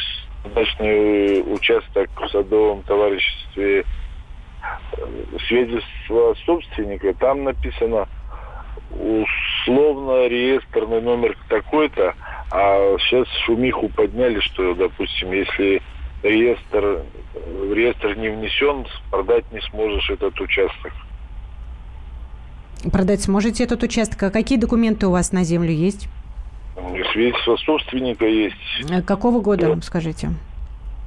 дачный 0.54 1.42
участок 1.54 2.10
в 2.16 2.30
садовом 2.30 2.84
товариществе 2.84 3.82
э, 3.82 5.06
свидетельство 5.48 6.36
собственника, 6.46 7.14
там 7.14 7.44
написано 7.44 8.08
условно 8.92 10.28
реестрный 10.28 11.02
номер 11.02 11.38
такой-то, 11.48 12.16
а 12.52 12.98
сейчас 13.00 13.28
шумиху 13.46 13.90
подняли, 13.90 14.40
что, 14.40 14.74
допустим, 14.74 15.32
если 15.32 15.82
реестр, 16.24 17.04
в 17.36 17.74
реестр 17.74 18.16
не 18.18 18.30
внесен, 18.30 18.86
продать 19.12 19.52
не 19.52 19.62
сможешь 19.70 20.10
этот 20.10 20.40
участок. 20.40 20.92
Продать 22.92 23.22
сможете 23.22 23.64
этот 23.66 23.84
участок. 23.84 24.24
А 24.24 24.32
какие 24.32 24.58
документы 24.58 25.08
у 25.08 25.12
вас 25.12 25.32
на 25.32 25.44
землю 25.44 25.72
есть? 25.72 26.08
Свидетельство 27.14 27.56
собственника 27.58 28.26
есть. 28.26 28.56
Э, 28.90 29.02
какого 29.02 29.42
года, 29.42 29.76
да. 29.76 29.82
скажите? 29.82 30.30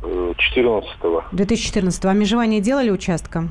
14-го. 0.02 1.24
2014-го. 1.32 2.08
А 2.08 2.12
межевание 2.12 2.60
делали 2.60 2.90
участка? 2.90 3.48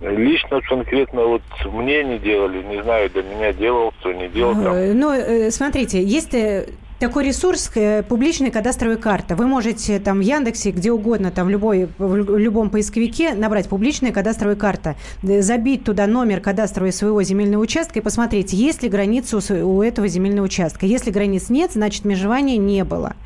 Лично 0.00 0.60
конкретно 0.62 1.24
вот 1.24 1.42
мне 1.66 2.02
не 2.04 2.18
делали, 2.18 2.62
не 2.62 2.82
знаю, 2.82 3.10
до 3.10 3.22
меня 3.22 3.52
делал, 3.52 3.92
кто 4.00 4.12
не 4.12 4.28
делал. 4.28 4.54
Там. 4.54 4.98
Ну, 4.98 5.12
э, 5.12 5.50
смотрите, 5.50 6.02
есть 6.02 6.34
э, 6.34 6.68
такой 7.00 7.24
ресурс, 7.24 7.72
публичная 8.08 8.50
кадастровая 8.50 8.98
карта. 8.98 9.34
Вы 9.34 9.46
можете 9.46 9.98
там 9.98 10.18
в 10.18 10.20
Яндексе, 10.20 10.70
где 10.70 10.92
угодно, 10.92 11.30
там 11.30 11.46
в, 11.46 11.50
любой, 11.50 11.88
в 11.98 12.36
любом 12.38 12.70
поисковике 12.70 13.34
набрать 13.34 13.68
публичная 13.68 14.12
кадастровая 14.12 14.54
карта, 14.54 14.96
забить 15.22 15.82
туда 15.82 16.06
номер 16.06 16.40
кадастровой 16.40 16.92
своего 16.92 17.22
земельного 17.22 17.62
участка 17.62 17.98
и 17.98 18.02
посмотреть, 18.02 18.52
есть 18.52 18.82
ли 18.82 18.88
границы 18.88 19.38
у 19.64 19.82
этого 19.82 20.06
земельного 20.06 20.44
участка. 20.44 20.86
Если 20.86 21.10
границ 21.10 21.48
нет, 21.48 21.72
значит 21.72 22.04
межевания 22.04 22.58
не 22.58 22.84
было. 22.84 23.16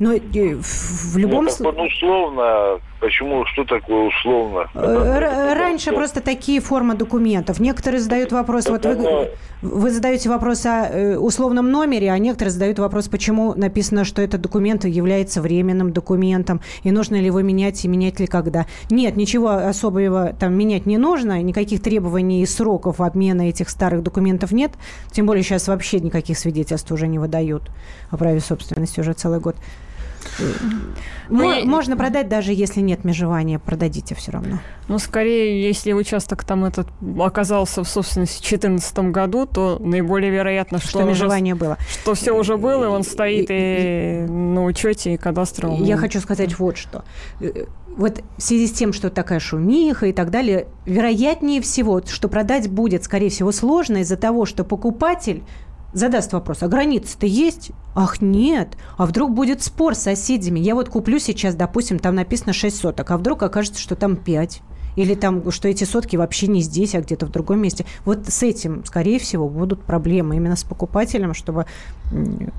Но 0.00 0.12
э, 0.12 0.20
в 0.54 1.16
любом 1.16 1.50
случае... 1.50 1.74
Ну, 1.76 1.84
условно, 1.84 2.80
почему, 3.00 3.44
что 3.46 3.64
такое 3.64 4.08
условно? 4.08 4.68
Э, 4.74 5.54
раньше 5.54 5.92
просто 5.92 6.20
такие 6.20 6.60
формы 6.60 6.94
документов. 6.94 7.60
Некоторые 7.60 8.00
задают 8.00 8.32
вопрос, 8.32 8.68
вот 8.68 8.84
вы, 8.84 9.30
вы 9.62 9.90
задаете 9.90 10.28
вопрос 10.28 10.66
о 10.66 10.88
э, 10.88 11.16
условном 11.16 11.70
номере, 11.70 12.10
а 12.10 12.18
некоторые 12.18 12.52
задают 12.52 12.78
вопрос, 12.78 13.08
почему 13.08 13.54
написано, 13.54 14.04
что 14.04 14.22
этот 14.22 14.40
документ 14.40 14.84
является 14.84 15.40
временным 15.40 15.92
документом, 15.92 16.60
и 16.82 16.90
нужно 16.90 17.16
ли 17.16 17.26
его 17.26 17.40
менять, 17.40 17.84
и 17.84 17.88
менять 17.88 18.20
ли 18.20 18.26
когда. 18.26 18.66
Нет, 18.90 19.16
ничего 19.16 19.50
особого 19.50 20.32
там 20.38 20.54
менять 20.54 20.86
не 20.86 20.98
нужно, 20.98 21.42
никаких 21.42 21.82
требований 21.82 22.42
и 22.42 22.46
сроков 22.46 23.00
обмена 23.00 23.48
этих 23.48 23.68
старых 23.68 24.02
документов 24.02 24.52
нет, 24.52 24.72
тем 25.10 25.26
более 25.26 25.42
сейчас 25.42 25.68
вообще 25.68 26.00
никаких 26.00 26.38
свидетельств 26.38 26.90
уже 26.92 27.08
не 27.08 27.18
выдают 27.18 27.70
о 28.10 28.16
праве 28.16 28.40
собственности 28.40 29.00
уже 29.00 29.12
целый 29.12 29.40
год. 29.40 29.56
Мы... 31.28 31.64
Можно 31.64 31.96
продать, 31.96 32.28
даже 32.28 32.52
если 32.52 32.80
нет 32.80 33.04
межевания, 33.04 33.58
продадите 33.58 34.14
все 34.14 34.32
равно. 34.32 34.60
Ну, 34.88 34.98
скорее, 34.98 35.62
если 35.62 35.92
участок 35.92 36.44
там 36.44 36.64
этот 36.64 36.88
оказался 37.20 37.84
в 37.84 37.88
собственности 37.88 38.38
в 38.38 38.48
2014 38.48 38.98
году, 39.10 39.46
то 39.46 39.78
наиболее 39.78 40.30
вероятно, 40.30 40.78
что, 40.78 40.88
что 40.88 41.02
межевание 41.02 41.54
уже, 41.54 41.64
было. 41.64 41.78
Что 41.88 42.14
все 42.14 42.32
уже 42.32 42.56
было, 42.56 42.84
и 42.84 42.86
он 42.86 43.02
стоит 43.02 43.50
и, 43.50 44.24
и 44.24 44.30
на 44.30 44.64
учете, 44.64 45.14
и 45.14 45.16
кадастровом. 45.16 45.82
Я 45.82 45.96
хочу 45.96 46.20
сказать 46.20 46.58
вот 46.58 46.76
что. 46.78 47.04
Вот 47.96 48.22
в 48.36 48.42
связи 48.42 48.68
с 48.68 48.72
тем, 48.72 48.92
что 48.92 49.10
такая 49.10 49.40
шумиха 49.40 50.06
и 50.06 50.12
так 50.12 50.30
далее, 50.30 50.68
вероятнее 50.86 51.60
всего, 51.60 52.00
что 52.06 52.28
продать 52.28 52.70
будет, 52.70 53.04
скорее 53.04 53.28
всего, 53.28 53.50
сложно 53.50 53.98
из-за 53.98 54.16
того, 54.16 54.46
что 54.46 54.62
покупатель 54.62 55.42
задаст 55.92 56.32
вопрос, 56.32 56.62
а 56.62 56.68
границы-то 56.68 57.26
есть? 57.26 57.70
Ах, 57.94 58.20
нет. 58.20 58.76
А 58.96 59.06
вдруг 59.06 59.32
будет 59.32 59.62
спор 59.62 59.94
с 59.94 60.00
соседями? 60.00 60.60
Я 60.60 60.74
вот 60.74 60.88
куплю 60.88 61.18
сейчас, 61.18 61.54
допустим, 61.54 61.98
там 61.98 62.14
написано 62.14 62.52
6 62.52 62.76
соток, 62.76 63.10
а 63.10 63.18
вдруг 63.18 63.42
окажется, 63.42 63.80
что 63.80 63.96
там 63.96 64.16
5. 64.16 64.62
Или 64.96 65.14
там, 65.14 65.52
что 65.52 65.68
эти 65.68 65.84
сотки 65.84 66.16
вообще 66.16 66.48
не 66.48 66.60
здесь, 66.60 66.96
а 66.96 67.00
где-то 67.00 67.26
в 67.26 67.30
другом 67.30 67.60
месте. 67.60 67.84
Вот 68.04 68.26
с 68.26 68.42
этим, 68.42 68.84
скорее 68.84 69.20
всего, 69.20 69.48
будут 69.48 69.84
проблемы 69.84 70.34
именно 70.36 70.56
с 70.56 70.64
покупателем, 70.64 71.34
чтобы 71.34 71.66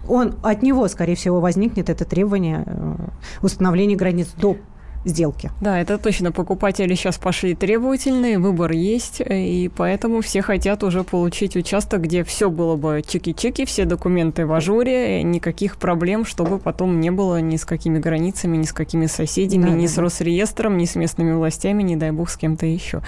он, 0.08 0.36
от 0.42 0.62
него, 0.64 0.88
скорее 0.88 1.16
всего, 1.16 1.42
возникнет 1.42 1.90
это 1.90 2.06
требование 2.06 2.64
э, 2.66 2.96
установления 3.42 3.98
границ 3.98 4.30
до 4.38 4.56
сделки. 5.06 5.52
Да, 5.62 5.80
это 5.80 5.98
точно. 5.98 6.32
Покупатели 6.32 6.94
сейчас 6.96 7.18
пошли 7.18 7.56
требовательные, 7.56 8.40
выбор 8.40 8.72
есть, 8.72 9.22
и 9.26 9.70
поэтому 9.76 10.22
все 10.22 10.42
хотят 10.42 10.84
уже 10.84 11.04
получить 11.04 11.56
участок, 11.56 12.02
где 12.02 12.24
все 12.24 12.50
было 12.50 12.76
бы 12.76 13.02
чики-чики, 13.06 13.66
все 13.66 13.86
документы 13.86 14.46
в 14.46 14.54
ажуре, 14.54 15.24
никаких 15.24 15.78
проблем, 15.78 16.26
чтобы 16.26 16.60
потом 16.60 17.00
не 17.00 17.12
было 17.12 17.40
ни 17.42 17.56
с 17.56 17.66
какими 17.66 18.00
границами, 18.00 18.58
ни 18.58 18.64
с 18.64 18.74
какими 18.74 19.06
соседями, 19.06 19.64
да, 19.64 19.70
ни 19.70 19.88
да, 19.88 19.94
с 19.94 19.98
Росреестром, 19.98 20.78
ни 20.78 20.86
с 20.86 20.96
местными 20.96 21.34
властями, 21.34 21.84
не 21.84 21.96
дай 21.96 22.12
бог 22.12 22.30
с 22.30 22.38
кем-то 22.38 22.66
еще. 22.66 23.02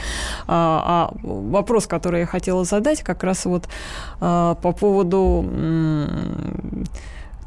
А, 0.47 1.11
а 1.13 1.17
вопрос, 1.23 1.87
который 1.87 2.21
я 2.21 2.25
хотела 2.25 2.63
задать, 2.63 3.01
как 3.01 3.23
раз 3.23 3.45
вот 3.45 3.67
а, 4.19 4.55
по 4.55 4.71
поводу 4.71 5.45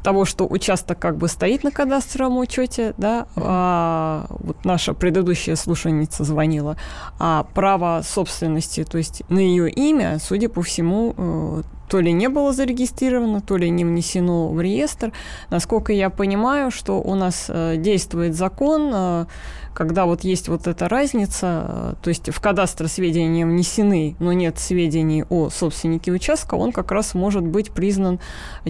того, 0.05 0.23
что 0.25 0.45
участок 0.47 0.99
как 0.99 1.17
бы 1.17 1.27
стоит 1.27 1.63
на 1.63 1.71
кадастровом 1.71 2.37
учете, 2.37 2.93
да, 2.99 3.25
а, 3.35 4.27
вот 4.29 4.63
наша 4.63 4.93
предыдущая 4.93 5.55
слушательница 5.55 6.23
звонила, 6.23 6.77
а 7.17 7.47
право 7.55 8.03
собственности, 8.03 8.83
то 8.83 8.99
есть 8.99 9.23
на 9.29 9.39
ее 9.39 9.67
имя, 9.67 10.19
судя 10.21 10.47
по 10.47 10.61
всему, 10.61 11.15
э, 11.17 11.63
то 11.89 11.99
ли 11.99 12.11
не 12.11 12.29
было 12.29 12.53
зарегистрировано, 12.53 13.41
то 13.41 13.57
ли 13.57 13.69
не 13.69 13.85
внесено 13.85 14.49
в 14.49 14.59
реестр. 14.61 15.11
Насколько 15.49 15.93
я 15.93 16.09
понимаю, 16.09 16.71
что 16.71 17.01
у 17.01 17.15
нас 17.15 17.45
э, 17.49 17.77
действует 17.77 18.35
закон, 18.35 18.91
э, 18.93 19.25
когда 19.73 20.05
вот 20.05 20.23
есть 20.23 20.47
вот 20.47 20.67
эта 20.67 20.87
разница, 20.87 21.65
э, 21.67 21.93
то 22.01 22.09
есть 22.09 22.31
в 22.31 22.39
кадастр 22.39 22.87
сведения 22.87 23.45
внесены, 23.45 24.15
но 24.19 24.33
нет 24.33 24.57
сведений 24.57 25.23
о 25.29 25.49
собственнике 25.49 26.11
участка, 26.11 26.55
он 26.55 26.71
как 26.71 26.91
раз 26.91 27.13
может 27.13 27.43
быть 27.43 27.71
признан 27.71 28.19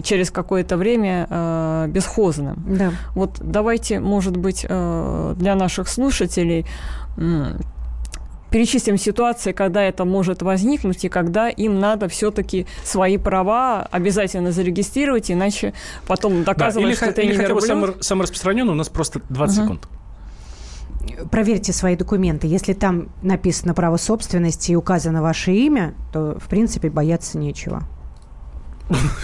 через 0.02 0.30
какое-то 0.30 0.76
время 0.76 1.86
бесхозным. 1.88 2.62
Да. 2.66 2.92
Вот 3.14 3.38
давайте, 3.40 4.00
может 4.00 4.36
быть, 4.36 4.62
для 4.62 5.54
наших 5.54 5.88
слушателей 5.88 6.66
перечислим 8.50 8.98
ситуации, 8.98 9.52
когда 9.52 9.82
это 9.82 10.04
может 10.04 10.42
возникнуть, 10.42 11.04
и 11.04 11.08
когда 11.08 11.48
им 11.48 11.78
надо 11.78 12.08
все-таки 12.08 12.66
свои 12.84 13.18
права 13.18 13.82
обязательно 13.90 14.52
зарегистрировать, 14.52 15.30
иначе 15.30 15.74
потом 16.06 16.44
доказывать, 16.44 16.84
да, 16.84 16.88
или, 16.90 16.96
что 16.96 17.06
это 17.06 17.20
или 17.22 17.32
не 17.32 17.36
хотя 17.38 17.54
бы 17.54 17.60
самый, 17.60 17.94
самый 18.00 18.22
распространенный, 18.22 18.72
у 18.72 18.76
нас 18.76 18.88
просто 18.88 19.20
20 19.28 19.58
угу. 19.58 19.64
секунд. 19.64 19.88
проверьте 21.30 21.72
свои 21.72 21.96
документы. 21.96 22.46
Если 22.46 22.72
там 22.72 23.08
написано 23.22 23.74
право 23.74 23.96
собственности 23.96 24.72
и 24.72 24.76
указано 24.76 25.22
ваше 25.22 25.52
имя, 25.52 25.94
то, 26.12 26.38
в 26.38 26.48
принципе, 26.48 26.90
бояться 26.90 27.38
нечего. 27.38 27.82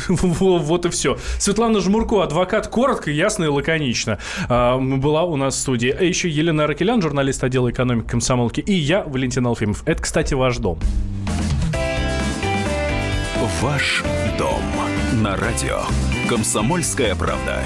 Вот 0.09 0.87
и 0.87 0.91
все. 0.91 1.19
Светлана 1.39 1.81
Жмурко, 1.81 2.23
адвокат, 2.23 2.69
коротко, 2.69 3.11
ясно 3.11 3.45
и 3.45 3.49
лаконично. 3.49 4.19
А, 4.49 4.79
была 4.79 5.25
у 5.25 5.37
нас 5.37 5.55
в 5.55 5.59
студии. 5.59 5.91
А 5.91 6.03
еще 6.03 6.29
Елена 6.29 6.67
Ракелян, 6.67 7.01
журналист 7.01 7.43
отдела 7.45 7.71
экономики 7.71 8.07
комсомолки. 8.07 8.61
И 8.61 8.73
я, 8.73 9.03
Валентин 9.05 9.47
Алфимов. 9.47 9.83
Это, 9.87 10.03
кстати, 10.03 10.35
ваш 10.35 10.59
дом. 10.59 10.79
Ваш 13.61 14.03
дом 14.39 14.63
на 15.23 15.37
радио. 15.37 15.83
Комсомольская 16.29 17.15
правда. 17.15 17.63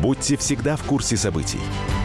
Будьте 0.00 0.36
всегда 0.36 0.76
в 0.76 0.82
курсе 0.82 1.16
событий. 1.16 1.60